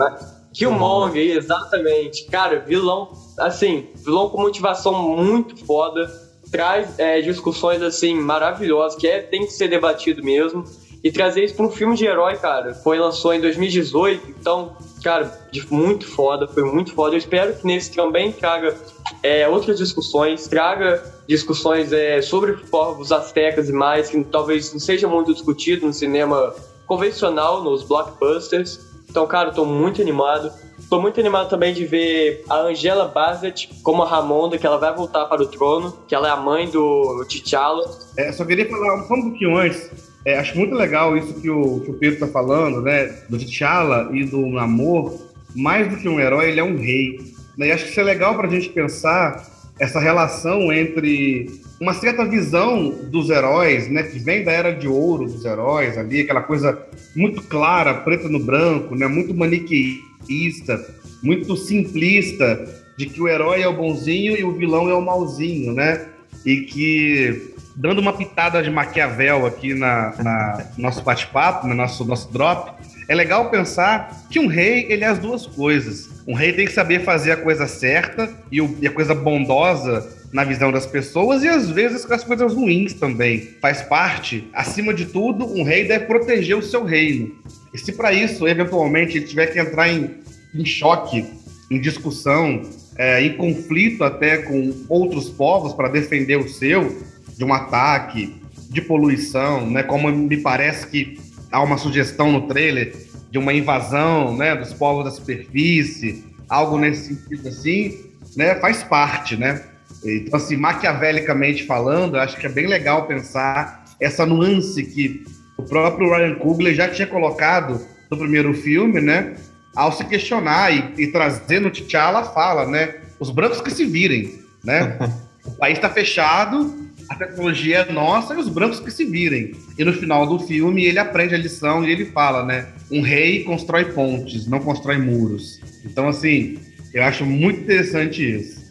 Killmonger, 0.54 1.36
exatamente. 1.36 2.24
Cara, 2.26 2.60
vilão, 2.60 3.12
assim, 3.38 3.88
vilão 3.96 4.30
com 4.30 4.40
motivação 4.40 4.94
muito 4.94 5.62
foda, 5.66 6.10
traz 6.50 6.98
é, 6.98 7.20
discussões, 7.20 7.82
assim, 7.82 8.14
maravilhosas, 8.14 8.98
que 8.98 9.06
é, 9.06 9.20
tem 9.20 9.44
que 9.44 9.52
ser 9.52 9.68
debatido 9.68 10.24
mesmo. 10.24 10.64
E 11.04 11.12
trazer 11.12 11.44
isso 11.44 11.54
para 11.54 11.66
um 11.66 11.70
filme 11.70 11.94
de 11.94 12.06
herói, 12.06 12.36
cara, 12.36 12.74
foi 12.74 12.98
lançou 12.98 13.32
em 13.32 13.40
2018, 13.40 14.30
então, 14.40 14.76
cara, 15.06 15.38
muito 15.70 16.04
foda, 16.04 16.48
foi 16.48 16.64
muito 16.64 16.92
foda. 16.92 17.14
Eu 17.14 17.18
espero 17.18 17.54
que 17.54 17.64
nesse 17.64 17.92
também 17.92 18.32
traga 18.32 18.76
é, 19.22 19.46
outras 19.46 19.78
discussões, 19.78 20.48
traga 20.48 21.00
discussões 21.28 21.92
é, 21.92 22.20
sobre 22.20 22.54
povos 22.54 23.12
astecas 23.12 23.68
e 23.68 23.72
mais, 23.72 24.10
que 24.10 24.24
talvez 24.24 24.72
não 24.72 24.80
seja 24.80 25.06
muito 25.06 25.32
discutido 25.32 25.86
no 25.86 25.92
cinema 25.92 26.52
convencional, 26.88 27.62
nos 27.62 27.84
blockbusters. 27.84 28.80
Então, 29.08 29.24
cara, 29.28 29.50
eu 29.50 29.54
tô 29.54 29.64
muito 29.64 30.02
animado. 30.02 30.50
Tô 30.90 31.00
muito 31.00 31.20
animado 31.20 31.48
também 31.48 31.72
de 31.72 31.86
ver 31.86 32.44
a 32.48 32.62
Angela 32.62 33.06
Bassett 33.06 33.70
como 33.84 34.02
a 34.02 34.08
Ramonda, 34.08 34.58
que 34.58 34.66
ela 34.66 34.76
vai 34.76 34.92
voltar 34.92 35.26
para 35.26 35.40
o 35.40 35.46
trono, 35.46 35.96
que 36.08 36.16
ela 36.16 36.26
é 36.26 36.32
a 36.32 36.36
mãe 36.36 36.68
do 36.68 37.24
T'Challa. 37.28 37.88
É, 38.16 38.32
só 38.32 38.44
queria 38.44 38.68
falar 38.68 38.96
um 38.96 39.06
pouquinho 39.06 39.56
antes. 39.56 40.15
É, 40.26 40.36
acho 40.36 40.58
muito 40.58 40.74
legal 40.74 41.16
isso 41.16 41.34
que 41.34 41.48
o, 41.48 41.78
que 41.78 41.90
o 41.92 41.94
Pedro 41.94 42.18
tá 42.18 42.26
falando, 42.26 42.82
né? 42.82 43.14
Do 43.28 43.38
T'Challa 43.38 44.10
e 44.12 44.24
do 44.24 44.44
Namor. 44.48 45.24
Mais 45.54 45.88
do 45.88 45.96
que 45.96 46.08
um 46.08 46.18
herói, 46.18 46.50
ele 46.50 46.58
é 46.58 46.64
um 46.64 46.76
rei. 46.76 47.20
Né? 47.56 47.68
E 47.68 47.72
acho 47.72 47.84
que 47.84 47.90
isso 47.92 48.00
é 48.00 48.02
legal 48.02 48.36
pra 48.36 48.48
gente 48.48 48.68
pensar 48.70 49.46
essa 49.78 50.00
relação 50.00 50.72
entre 50.72 51.48
uma 51.80 51.94
certa 51.94 52.24
visão 52.24 52.90
dos 53.08 53.30
heróis, 53.30 53.88
né, 53.88 54.02
que 54.02 54.18
vem 54.18 54.42
da 54.42 54.50
era 54.50 54.72
de 54.72 54.88
ouro 54.88 55.26
dos 55.26 55.44
heróis 55.44 55.96
ali, 55.98 56.22
aquela 56.22 56.40
coisa 56.40 56.78
muito 57.14 57.42
clara, 57.42 57.92
preta 57.92 58.28
no 58.28 58.38
branco, 58.38 58.94
né, 58.94 59.06
muito 59.06 59.34
maniqueísta, 59.34 60.82
muito 61.22 61.54
simplista, 61.54 62.66
de 62.96 63.06
que 63.06 63.20
o 63.20 63.28
herói 63.28 63.60
é 63.60 63.68
o 63.68 63.76
bonzinho 63.76 64.36
e 64.36 64.42
o 64.42 64.52
vilão 64.52 64.88
é 64.88 64.94
o 64.94 65.02
malzinho, 65.02 65.74
né? 65.74 66.06
E 66.46 66.62
que 66.62 67.54
dando 67.76 68.00
uma 68.00 68.14
pitada 68.14 68.62
de 68.62 68.70
Maquiavel 68.70 69.44
aqui 69.44 69.74
na, 69.74 70.14
na 70.22 70.66
nosso 70.78 71.02
bate-papo, 71.02 71.66
no 71.66 71.74
nosso 71.74 72.04
nosso 72.04 72.32
drop, 72.32 72.72
é 73.08 73.14
legal 73.14 73.50
pensar 73.50 74.26
que 74.30 74.40
um 74.40 74.46
rei, 74.46 74.86
ele 74.88 75.04
é 75.04 75.08
as 75.08 75.18
duas 75.18 75.46
coisas. 75.46 76.08
Um 76.26 76.34
rei 76.34 76.52
tem 76.54 76.64
que 76.64 76.72
saber 76.72 77.04
fazer 77.04 77.32
a 77.32 77.36
coisa 77.36 77.68
certa 77.68 78.28
e, 78.50 78.60
o, 78.60 78.76
e 78.80 78.86
a 78.86 78.90
coisa 78.90 79.14
bondosa 79.14 80.10
na 80.32 80.42
visão 80.42 80.72
das 80.72 80.86
pessoas 80.86 81.44
e 81.44 81.48
às 81.48 81.70
vezes 81.70 82.04
com 82.04 82.14
as 82.14 82.24
coisas 82.24 82.52
ruins 82.52 82.94
também. 82.94 83.40
Faz 83.60 83.82
parte, 83.82 84.48
acima 84.52 84.92
de 84.92 85.06
tudo, 85.06 85.46
um 85.46 85.62
rei 85.62 85.86
deve 85.86 86.06
proteger 86.06 86.56
o 86.56 86.62
seu 86.62 86.82
reino. 86.82 87.32
E 87.72 87.78
se 87.78 87.92
para 87.92 88.12
isso, 88.12 88.48
eventualmente, 88.48 89.18
ele 89.18 89.26
tiver 89.26 89.46
que 89.48 89.60
entrar 89.60 89.88
em, 89.88 90.16
em 90.54 90.64
choque, 90.64 91.26
em 91.70 91.80
discussão, 91.80 92.62
é, 92.96 93.22
em 93.22 93.36
conflito 93.36 94.02
até 94.02 94.38
com 94.38 94.74
outros 94.88 95.28
povos 95.28 95.74
para 95.74 95.88
defender 95.88 96.36
o 96.36 96.48
seu 96.48 96.96
de 97.36 97.44
um 97.44 97.52
ataque, 97.52 98.40
de 98.70 98.80
poluição, 98.80 99.70
né? 99.70 99.82
Como 99.82 100.10
me 100.10 100.36
parece 100.38 100.86
que 100.86 101.18
há 101.50 101.62
uma 101.62 101.78
sugestão 101.78 102.32
no 102.32 102.42
trailer 102.42 102.94
de 103.30 103.38
uma 103.38 103.52
invasão, 103.52 104.36
né, 104.36 104.54
dos 104.54 104.72
povos 104.72 105.04
da 105.04 105.10
superfície, 105.10 106.24
algo 106.48 106.78
nesse 106.78 107.14
sentido 107.14 107.48
assim, 107.48 107.98
né? 108.36 108.54
Faz 108.56 108.82
parte, 108.82 109.36
né? 109.36 109.62
Então, 110.04 110.36
assim, 110.36 110.56
maquiavelicamente 110.56 111.64
falando, 111.64 112.16
acho 112.16 112.36
que 112.36 112.46
é 112.46 112.48
bem 112.48 112.66
legal 112.66 113.06
pensar 113.06 113.84
essa 114.00 114.24
nuance 114.26 114.82
que 114.84 115.24
o 115.56 115.62
próprio 115.62 116.14
Ryan 116.14 116.34
Coogler 116.36 116.74
já 116.74 116.88
tinha 116.88 117.06
colocado 117.06 117.80
no 118.10 118.16
primeiro 118.16 118.54
filme, 118.54 119.00
né? 119.00 119.34
Ao 119.74 119.92
se 119.92 120.04
questionar 120.04 120.72
e, 120.72 121.02
e 121.02 121.06
trazer 121.08 121.60
no 121.60 121.70
T'Challa 121.70 122.24
fala, 122.24 122.66
né? 122.66 122.96
Os 123.18 123.30
brancos 123.30 123.60
que 123.60 123.70
se 123.70 123.84
virem, 123.84 124.38
né? 124.62 124.98
o 125.44 125.52
país 125.52 125.78
está 125.78 125.88
fechado, 125.88 126.74
a 127.08 127.14
tecnologia 127.14 127.78
é 127.78 127.92
nossa 127.92 128.34
e 128.34 128.38
os 128.38 128.48
brancos 128.48 128.80
que 128.80 128.90
se 128.90 129.04
virem. 129.04 129.52
E 129.78 129.84
no 129.84 129.92
final 129.92 130.26
do 130.26 130.38
filme 130.38 130.84
ele 130.84 130.98
aprende 130.98 131.34
a 131.34 131.38
lição 131.38 131.84
e 131.84 131.90
ele 131.90 132.06
fala, 132.06 132.44
né? 132.44 132.66
Um 132.90 133.00
rei 133.00 133.44
constrói 133.44 133.86
pontes, 133.86 134.46
não 134.46 134.60
constrói 134.60 134.98
muros. 134.98 135.60
Então, 135.84 136.08
assim, 136.08 136.58
eu 136.92 137.02
acho 137.04 137.24
muito 137.24 137.60
interessante 137.60 138.36
isso. 138.36 138.66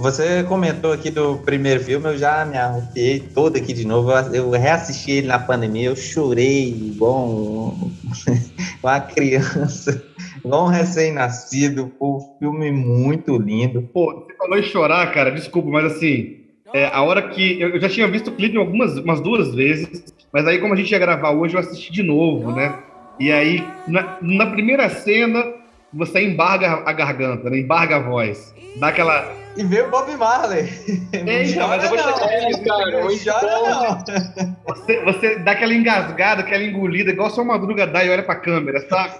Você 0.00 0.42
comentou 0.44 0.92
aqui 0.92 1.10
do 1.10 1.38
primeiro 1.38 1.82
filme, 1.82 2.06
eu 2.08 2.18
já 2.18 2.44
me 2.44 2.58
arrupiei 2.58 3.20
todo 3.20 3.56
aqui 3.56 3.72
de 3.72 3.86
novo. 3.86 4.12
Eu 4.32 4.50
reassisti 4.50 5.12
ele 5.12 5.26
na 5.26 5.38
pandemia, 5.38 5.86
eu 5.88 5.96
chorei 5.96 6.68
igual 6.68 7.26
um, 7.26 7.90
uma 8.82 9.00
criança, 9.00 10.04
igual 10.44 10.66
um 10.66 10.68
recém-nascido. 10.68 11.90
Foi 11.98 12.08
um 12.08 12.20
filme 12.38 12.70
muito 12.70 13.38
lindo. 13.38 13.80
Pô, 13.94 14.26
você 14.26 14.36
falou 14.36 14.58
em 14.58 14.62
chorar, 14.62 15.10
cara, 15.14 15.30
desculpa, 15.30 15.70
mas 15.70 15.92
assim, 15.92 16.45
é, 16.76 16.90
a 16.92 17.02
hora 17.02 17.22
que. 17.22 17.58
Eu 17.58 17.80
já 17.80 17.88
tinha 17.88 18.06
visto 18.06 18.28
o 18.28 18.32
clipe 18.32 18.58
algumas 18.58 18.98
umas 18.98 19.18
duas 19.18 19.54
vezes, 19.54 20.14
mas 20.30 20.46
aí, 20.46 20.58
como 20.58 20.74
a 20.74 20.76
gente 20.76 20.90
ia 20.90 20.98
gravar 20.98 21.30
hoje, 21.30 21.54
eu 21.54 21.60
assisti 21.60 21.90
de 21.90 22.02
novo, 22.02 22.52
né? 22.52 22.80
E 23.18 23.32
aí, 23.32 23.66
na, 23.88 24.18
na 24.20 24.44
primeira 24.44 24.90
cena, 24.90 25.42
você 25.90 26.22
embarga 26.22 26.82
a 26.84 26.92
garganta, 26.92 27.48
né? 27.48 27.60
embarga 27.60 27.96
a 27.96 28.00
voz. 28.00 28.54
Dá 28.76 28.88
aquela. 28.88 29.26
E 29.56 29.64
vê 29.64 29.80
o 29.80 29.90
Bob 29.90 30.14
Marley. 30.18 30.68
Então, 31.14 31.66
mas 31.66 31.82
eu 31.82 31.88
vou 31.88 31.98
chegar 31.98 32.30
é, 32.30 32.52
cara, 32.62 32.90
não 32.90 33.08
chora, 33.24 33.70
não. 33.70 34.54
Você, 34.66 35.02
você 35.02 35.38
dá 35.38 35.52
aquela 35.52 35.72
engasgada, 35.72 36.42
aquela 36.42 36.62
engolida, 36.62 37.10
igual 37.10 37.30
sua 37.30 37.42
madruga 37.42 37.86
dá 37.86 38.04
e 38.04 38.10
olha 38.10 38.22
pra 38.22 38.34
câmera, 38.34 38.82
tá? 38.82 39.18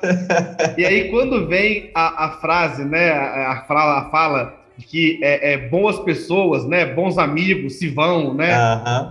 e 0.76 0.84
aí, 0.84 1.10
quando 1.10 1.48
vem 1.48 1.90
a, 1.94 2.26
a 2.26 2.30
frase, 2.32 2.84
né? 2.84 3.12
A, 3.12 3.52
a, 3.52 3.56
fala, 3.62 3.98
a 4.00 4.10
fala 4.10 4.65
que 4.84 5.18
é, 5.22 5.52
é, 5.52 5.58
boas 5.58 5.98
pessoas, 6.00 6.66
né? 6.66 6.84
Bons 6.84 7.18
amigos 7.18 7.74
se 7.74 7.88
vão, 7.88 8.34
né? 8.34 8.52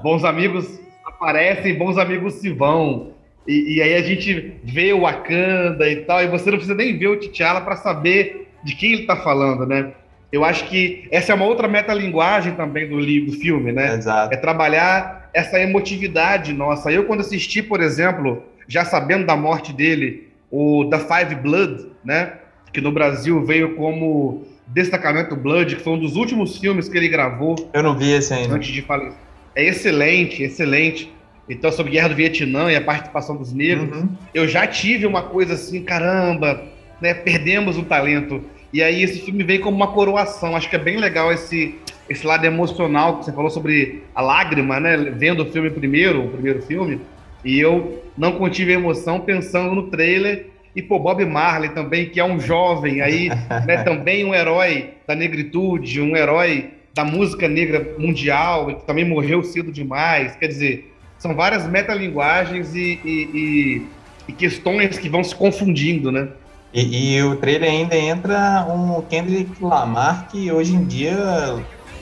Bons 0.04 0.24
amigos 0.24 0.80
aparecem, 1.06 1.76
bons 1.76 1.98
amigos 1.98 2.36
se 2.36 2.50
vão. 2.50 3.12
E, 3.48 3.76
e, 3.76 3.82
aí 3.82 3.96
a 3.96 4.02
gente 4.02 4.54
vê 4.64 4.92
o 4.94 5.02
Wakanda 5.02 5.90
e 5.90 5.98
tal, 5.98 6.24
e 6.24 6.28
você 6.28 6.50
não 6.50 6.58
precisa 6.58 6.76
nem 6.76 6.98
ver 6.98 7.08
o 7.08 7.18
T'Challa 7.18 7.62
para 7.62 7.76
saber 7.76 8.48
de 8.64 8.76
quem 8.76 8.94
ele 8.94 9.02
está 9.02 9.16
falando, 9.16 9.66
né? 9.66 9.92
Eu 10.32 10.44
acho 10.44 10.68
que 10.68 11.08
essa 11.12 11.32
é 11.32 11.36
uma 11.36 11.46
outra 11.46 11.68
metalinguagem 11.68 12.56
também 12.56 12.90
do 12.90 13.00
livro, 13.00 13.32
do 13.32 13.38
filme, 13.38 13.72
né? 13.72 13.96
Exato. 13.96 14.34
É 14.34 14.38
trabalhar 14.38 15.30
essa 15.34 15.60
emotividade 15.60 16.52
nossa. 16.54 16.92
Eu, 16.92 17.06
quando 17.06 17.22
assisti, 17.22 17.62
por 17.62 17.82
exemplo, 17.82 18.44
já 18.68 18.84
sabendo 18.84 19.26
da 19.26 19.36
morte 19.36 19.72
dele, 19.72 20.28
o 20.50 20.86
The 20.90 21.00
Five 21.00 21.36
Blood, 21.36 21.86
né? 22.04 22.34
Que 22.74 22.82
no 22.82 22.92
Brasil 22.92 23.46
veio 23.46 23.76
como 23.76 24.46
Destacamento 24.68 25.36
Blood, 25.36 25.76
que 25.76 25.82
foi 25.82 25.94
um 25.94 26.00
dos 26.00 26.16
últimos 26.16 26.58
filmes 26.58 26.90
que 26.90 26.98
ele 26.98 27.08
gravou. 27.08 27.70
Eu 27.74 27.84
não 27.84 27.98
vi 27.98 28.12
esse 28.12 28.34
ainda. 28.34 28.56
Antes 28.56 28.74
de 28.74 28.82
falecer. 28.82 29.14
É 29.56 29.64
excelente, 29.64 30.44
excelente. 30.44 31.12
Então, 31.48 31.72
sobre 31.72 31.92
Guerra 31.92 32.10
do 32.10 32.16
Vietnã 32.16 32.72
e 32.72 32.76
a 32.76 32.82
participação 32.82 33.36
dos 33.38 33.54
negros, 33.54 33.96
uhum. 33.96 34.10
eu 34.34 34.48
já 34.48 34.66
tive 34.66 35.06
uma 35.06 35.22
coisa 35.22 35.54
assim, 35.54 35.84
caramba, 35.84 36.64
né, 37.00 37.14
perdemos 37.14 37.78
o 37.78 37.84
talento. 37.84 38.42
E 38.74 38.82
aí 38.82 39.04
esse 39.04 39.22
filme 39.22 39.44
vem 39.44 39.60
como 39.60 39.78
uma 39.78 39.88
coroação. 39.88 40.56
Acho 40.56 40.70
que 40.70 40.76
é 40.76 40.80
bem 40.80 40.98
legal 40.98 41.32
esse, 41.32 41.76
esse 42.10 42.26
lado 42.26 42.46
emocional 42.46 43.20
que 43.20 43.26
você 43.26 43.32
falou 43.32 43.50
sobre 43.50 44.04
a 44.14 44.22
lágrima, 44.22 44.80
né? 44.80 44.98
Vendo 44.98 45.44
o 45.44 45.46
filme 45.46 45.70
primeiro, 45.70 46.26
o 46.26 46.30
primeiro 46.30 46.62
filme. 46.64 47.00
E 47.44 47.60
eu 47.60 48.04
não 48.18 48.34
contive 48.34 48.74
emoção 48.74 49.22
pensando 49.22 49.74
no 49.76 49.84
trailer 49.84 50.48
e 50.76 50.82
pô, 50.82 51.00
Bob 51.00 51.26
Marley 51.26 51.70
também, 51.70 52.10
que 52.10 52.20
é 52.20 52.26
um 52.26 52.40
jovem 52.40 53.02
aí, 53.02 53.30
né, 53.66 53.84
também 53.86 54.26
um 54.26 54.34
herói 54.36 54.96
da 55.08 55.16
negritude, 55.16 56.02
um 56.02 56.16
herói 56.16 56.72
da 56.94 57.06
música 57.06 57.48
negra 57.48 57.96
mundial, 57.98 58.68
que 58.68 58.86
também 58.86 59.06
morreu 59.06 59.44
cedo 59.44 59.72
demais. 59.72 60.36
Quer 60.36 60.48
dizer, 60.48 60.94
são 61.18 61.34
várias 61.34 61.68
metalinguagens 61.68 62.76
e, 62.76 63.00
e, 63.04 63.30
e, 63.34 63.88
e 64.30 64.34
questões 64.34 64.98
que 64.98 65.10
vão 65.10 65.24
se 65.24 65.36
confundindo, 65.36 66.12
né? 66.12 66.28
E, 66.74 67.16
e, 67.16 67.24
o 67.24 67.38
trailer 67.38 67.70
ainda 67.70 67.96
entra 67.96 68.66
um 68.70 69.02
Kendrick 69.02 69.64
Lamar 69.64 70.28
que 70.30 70.52
hoje 70.52 70.76
em 70.76 70.84
dia 70.84 71.16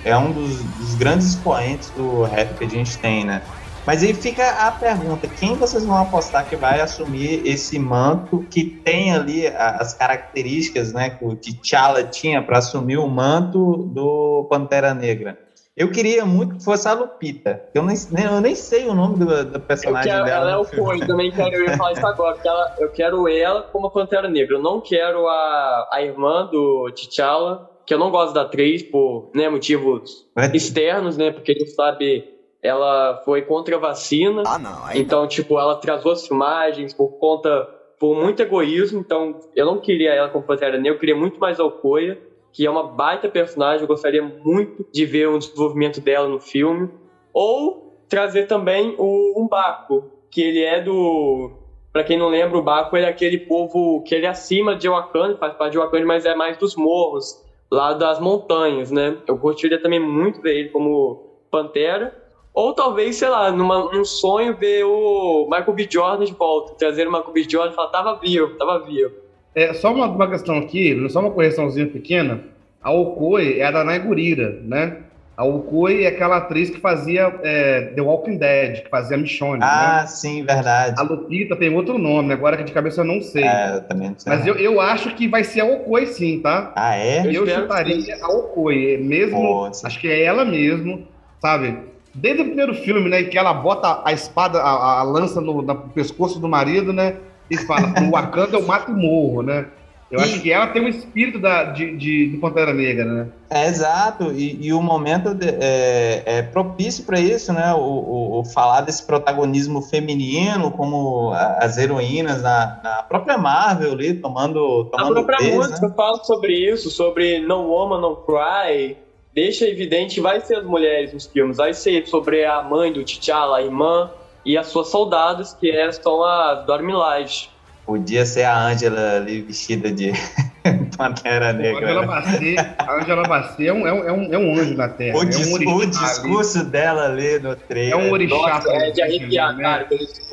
é 0.04 0.18
um 0.18 0.32
dos, 0.32 0.64
dos 0.64 0.96
grandes 0.96 1.28
expoentes 1.28 1.92
do 1.92 2.24
rap 2.24 2.58
que 2.58 2.66
a 2.66 2.70
gente 2.70 2.98
tem, 2.98 3.24
né? 3.24 3.44
Mas 3.86 4.02
aí 4.02 4.14
fica 4.14 4.50
a 4.68 4.72
pergunta: 4.72 5.28
quem 5.28 5.56
vocês 5.56 5.86
vão 5.86 5.98
apostar 5.98 6.48
que 6.48 6.56
vai 6.56 6.80
assumir 6.80 7.46
esse 7.46 7.78
manto 7.78 8.46
que 8.50 8.64
tem 8.64 9.14
ali 9.14 9.48
as 9.48 9.94
características 9.94 10.94
né, 10.94 11.10
que 11.12 11.26
o 11.26 11.36
T'Challa 11.36 12.04
tinha 12.04 12.42
para 12.42 12.60
assumir 12.60 12.98
o 12.98 13.08
manto 13.08 13.78
do 13.94 14.48
Pantera 14.50 14.94
Negra? 14.94 15.38
Eu 15.76 15.90
queria 15.90 16.24
muito 16.24 16.58
que 16.58 16.64
fosse 16.64 16.88
a 16.88 16.94
Lupita. 16.94 17.64
Eu 17.74 17.84
nem, 17.84 17.96
eu 18.24 18.40
nem 18.40 18.54
sei 18.54 18.88
o 18.88 18.94
nome 18.94 19.18
do, 19.18 19.44
do 19.44 19.60
personagem 19.60 20.12
quero, 20.12 20.26
dela. 20.26 20.42
Ela 20.42 20.52
é 20.52 20.58
o 20.58 20.66
Cone, 20.66 21.06
também 21.06 21.32
quero 21.32 21.56
eu 21.56 21.76
falar 21.76 21.94
isso 21.94 22.06
agora, 22.06 22.36
porque 22.36 22.48
ela, 22.48 22.76
eu 22.80 22.90
quero 22.92 23.28
ela 23.28 23.64
como 23.64 23.88
a 23.88 23.90
Pantera 23.90 24.30
Negra. 24.30 24.58
Eu 24.58 24.62
não 24.62 24.80
quero 24.80 25.28
a, 25.28 25.90
a 25.92 26.02
irmã 26.04 26.46
do 26.46 26.92
T'Challa, 26.92 27.72
que 27.88 27.94
eu 27.94 27.98
não 27.98 28.12
gosto 28.12 28.36
da 28.36 28.44
atriz 28.44 28.84
por 28.84 29.32
né, 29.34 29.50
motivos 29.50 30.28
externos, 30.54 31.18
né? 31.18 31.32
Porque 31.32 31.54
a 31.54 31.56
gente 31.56 31.72
sabe 31.72 32.24
ela 32.64 33.22
foi 33.26 33.42
contra 33.42 33.76
a 33.76 33.80
vacina. 33.80 34.44
Ah, 34.48 34.58
não. 34.58 34.86
Aí 34.86 35.02
então, 35.02 35.22
não. 35.22 35.28
tipo, 35.28 35.60
ela 35.60 35.74
atrasou 35.74 36.14
as 36.14 36.26
filmagens 36.26 36.94
por 36.94 37.10
conta. 37.20 37.68
por 38.00 38.16
muito 38.16 38.42
egoísmo. 38.42 39.00
Então, 39.00 39.38
eu 39.54 39.66
não 39.66 39.80
queria 39.80 40.14
ela 40.14 40.30
como 40.30 40.46
Pantera 40.46 40.78
Negra, 40.78 40.96
eu 40.96 41.00
queria 41.00 41.16
muito 41.16 41.40
mais 41.40 41.60
a 41.60 41.66
Okoye, 41.66 42.18
que 42.54 42.66
é 42.66 42.70
uma 42.72 42.84
baita 42.84 43.28
personagem. 43.28 43.82
Eu 43.82 43.88
gostaria 43.88 44.24
muito 44.24 44.86
de 44.92 45.06
ver 45.06 45.28
o 45.28 45.38
desenvolvimento 45.38 46.00
dela 46.00 46.28
no 46.28 46.40
filme. 46.40 46.90
Ou 47.34 47.84
trazer 48.08 48.46
também 48.48 48.96
o 48.98 49.42
Umbaco, 49.42 50.10
que 50.32 50.42
ele 50.42 50.62
é 50.62 50.80
do. 50.80 51.52
Pra 51.92 52.04
quem 52.04 52.18
não 52.18 52.30
lembra, 52.30 52.58
o 52.58 52.62
Baco 52.62 52.96
ele 52.96 53.06
é 53.06 53.10
aquele 53.10 53.38
povo 53.38 54.02
que 54.04 54.16
ele 54.16 54.26
é 54.26 54.30
acima 54.30 54.76
de 54.76 54.88
Wakanda, 54.90 55.38
faz 55.38 55.54
parte 55.56 55.74
de 55.74 55.78
Wakanda, 55.78 56.06
mas 56.06 56.26
é 56.26 56.34
mais 56.34 56.58
dos 56.58 56.76
morros, 56.76 57.40
lá 57.72 57.94
das 57.94 58.20
montanhas, 58.20 58.90
né? 58.90 59.18
Eu 59.28 59.38
gostaria 59.38 59.80
também 59.80 60.00
muito 60.00 60.42
ver 60.42 60.58
ele 60.58 60.70
como 60.70 61.40
Pantera. 61.52 62.23
Ou 62.54 62.74
talvez, 62.74 63.16
sei 63.16 63.30
lá, 63.30 63.52
numa, 63.52 63.92
num 63.92 64.06
sonho 64.06 64.56
ver 64.56 64.84
o 64.84 65.48
Michael 65.50 65.74
B. 65.74 65.88
Jordan 65.90 66.26
de 66.26 66.34
volta, 66.34 66.76
trazer 66.76 67.08
o 67.08 67.12
Michael 67.12 67.34
B. 67.34 67.44
Jordan 67.50 67.72
e 67.72 67.76
falar, 67.76 67.90
tava 67.90 68.20
vivo, 68.20 68.56
tava 68.58 68.86
vivo. 68.86 69.12
É, 69.56 69.74
só 69.74 69.92
uma, 69.92 70.06
uma 70.06 70.30
questão 70.30 70.58
aqui, 70.58 71.08
só 71.10 71.20
uma 71.20 71.32
correçãozinha 71.32 71.88
pequena. 71.88 72.42
A 72.82 72.92
Okoi 72.92 73.60
é 73.60 73.66
a 73.66 73.72
da 73.72 73.84
Naigurira, 73.84 74.60
né? 74.64 74.98
A 75.36 75.44
Okoi 75.44 76.04
é 76.04 76.08
aquela 76.08 76.38
atriz 76.38 76.70
que 76.70 76.80
fazia 76.80 77.40
é, 77.42 77.92
The 77.96 78.02
Walking 78.02 78.38
Dead, 78.38 78.84
que 78.84 78.90
fazia 78.90 79.18
Michonne. 79.18 79.64
Ah, 79.64 80.02
né? 80.02 80.08
sim, 80.08 80.44
verdade. 80.44 80.94
A 81.00 81.02
Lupita 81.02 81.56
tem 81.56 81.74
outro 81.74 81.98
nome, 81.98 82.34
agora 82.34 82.56
que 82.56 82.64
de 82.64 82.72
cabeça 82.72 83.02
eu 83.02 83.06
não 83.06 83.20
sei. 83.20 83.44
É, 83.44 83.78
eu 83.78 83.82
também 83.82 84.10
não 84.10 84.20
sei. 84.20 84.32
Mas 84.32 84.46
eu, 84.46 84.56
eu 84.56 84.80
acho 84.80 85.16
que 85.16 85.28
vai 85.28 85.44
ser 85.44 85.62
a 85.62 85.66
Okoi 85.66 86.06
sim, 86.06 86.40
tá? 86.40 86.72
Ah, 86.76 86.96
é? 86.96 87.26
Eu, 87.26 87.32
eu 87.32 87.48
chutaria 87.48 88.16
a 88.22 88.28
Okoi, 88.28 88.98
mesmo, 88.98 89.42
Pô, 89.42 89.66
acho 89.66 90.00
que 90.00 90.08
é 90.08 90.24
ela 90.24 90.46
mesmo, 90.46 91.08
sabe? 91.42 91.93
Desde 92.14 92.44
o 92.44 92.46
primeiro 92.46 92.76
filme, 92.76 93.10
né, 93.10 93.24
que 93.24 93.38
ela 93.38 93.54
bota 93.54 94.02
a 94.06 94.14
espada, 94.14 94.62
a, 94.62 95.00
a 95.00 95.04
lança 95.04 95.42
no, 95.42 95.62
no, 95.62 95.76
pescoço 95.90 96.40
do 96.40 96.48
marido, 96.48 96.94
né, 96.94 97.18
e 97.50 97.58
fala, 97.58 97.88
no 98.00 98.12
Wakanda 98.12 98.58
eu 98.58 98.66
mato 98.66 98.92
e 98.92 98.96
morro, 98.96 99.42
né? 99.42 99.66
Eu 100.12 100.20
e... 100.20 100.24
acho 100.24 100.42
que 100.42 100.52
ela 100.52 100.68
tem 100.68 100.84
um 100.84 100.88
espírito 100.88 101.40
da, 101.40 101.64
de, 101.64 101.98
de, 101.98 102.30
de 102.30 102.38
Pantera 102.38 102.72
Negra, 102.72 103.04
né? 103.04 103.28
É, 103.50 103.66
exato, 103.66 104.32
e, 104.32 104.68
e 104.68 104.72
o 104.72 104.80
momento 104.80 105.34
de, 105.34 105.48
é, 105.60 106.22
é, 106.24 106.42
propício 106.44 107.04
para 107.04 107.20
isso, 107.20 107.52
né? 107.52 107.74
O, 107.74 107.80
o, 107.80 108.40
o, 108.40 108.46
falar 108.46 108.82
desse 108.82 109.04
protagonismo 109.08 109.82
feminino, 109.82 110.70
como 110.70 111.32
as 111.34 111.80
heroínas 111.80 112.44
na, 112.44 112.80
na 112.84 113.04
própria 113.04 113.40
Marvel 113.40 113.94
ali, 113.94 114.14
tomando. 114.14 114.86
tomando 114.86 115.20
a 115.20 115.24
própria 115.24 115.56
música 115.56 115.88
né? 115.88 115.94
fala 115.96 116.24
sobre 116.24 116.54
isso, 116.54 116.92
sobre 116.92 117.40
No 117.40 117.64
Woman, 117.64 118.02
No 118.02 118.18
Cry, 118.18 118.98
deixa 119.34 119.68
evidente 119.68 120.22
vai 120.22 120.40
ser 120.42 120.58
as 120.58 120.64
mulheres 120.64 121.14
nos 121.14 121.26
filmes, 121.26 121.58
vai 121.58 121.74
ser 121.74 122.08
sobre 122.08 122.46
a 122.46 122.62
mãe 122.62 122.92
do 122.92 123.04
T'Challa, 123.04 123.58
a 123.58 123.62
irmã 123.62 124.10
e 124.46 124.58
as 124.58 124.68
suas 124.68 124.90
soldadas, 124.90 125.54
que 125.54 125.92
são 125.94 126.24
as 126.24 126.66
Dormilives. 126.66 127.50
Podia 127.86 128.26
ser 128.26 128.44
a 128.44 128.68
Ângela 128.68 129.18
ali 129.18 129.42
vestida 129.42 129.92
de 129.92 130.14
Pantera 130.98 131.52
Negra. 131.52 131.86
A 131.86 131.90
Angela 131.90 132.06
Bassett, 132.08 132.56
a 132.78 132.94
Angela 132.94 133.24
Bassett 133.24 133.68
é, 133.68 133.74
um, 133.74 133.88
é, 133.88 134.12
um, 134.12 134.34
é 134.34 134.38
um 134.38 134.54
anjo 134.58 134.76
na 134.76 134.88
Terra. 134.88 135.18
O, 135.18 135.26
dis 135.26 135.52
é 135.52 135.66
um 135.68 135.76
o 135.76 135.86
discurso 135.86 136.60
ali. 136.60 136.70
dela 136.70 137.06
ali 137.08 137.40
no 137.40 137.56
trailer. 137.58 137.94
É 137.94 137.98
um 137.98 138.12
orixá. 138.12 138.36
Nossa, 138.36 138.72
é 138.72 138.92
de 138.92 139.02
arrepiar, 139.02 139.54
né? 139.58 139.64
cara. 139.64 139.88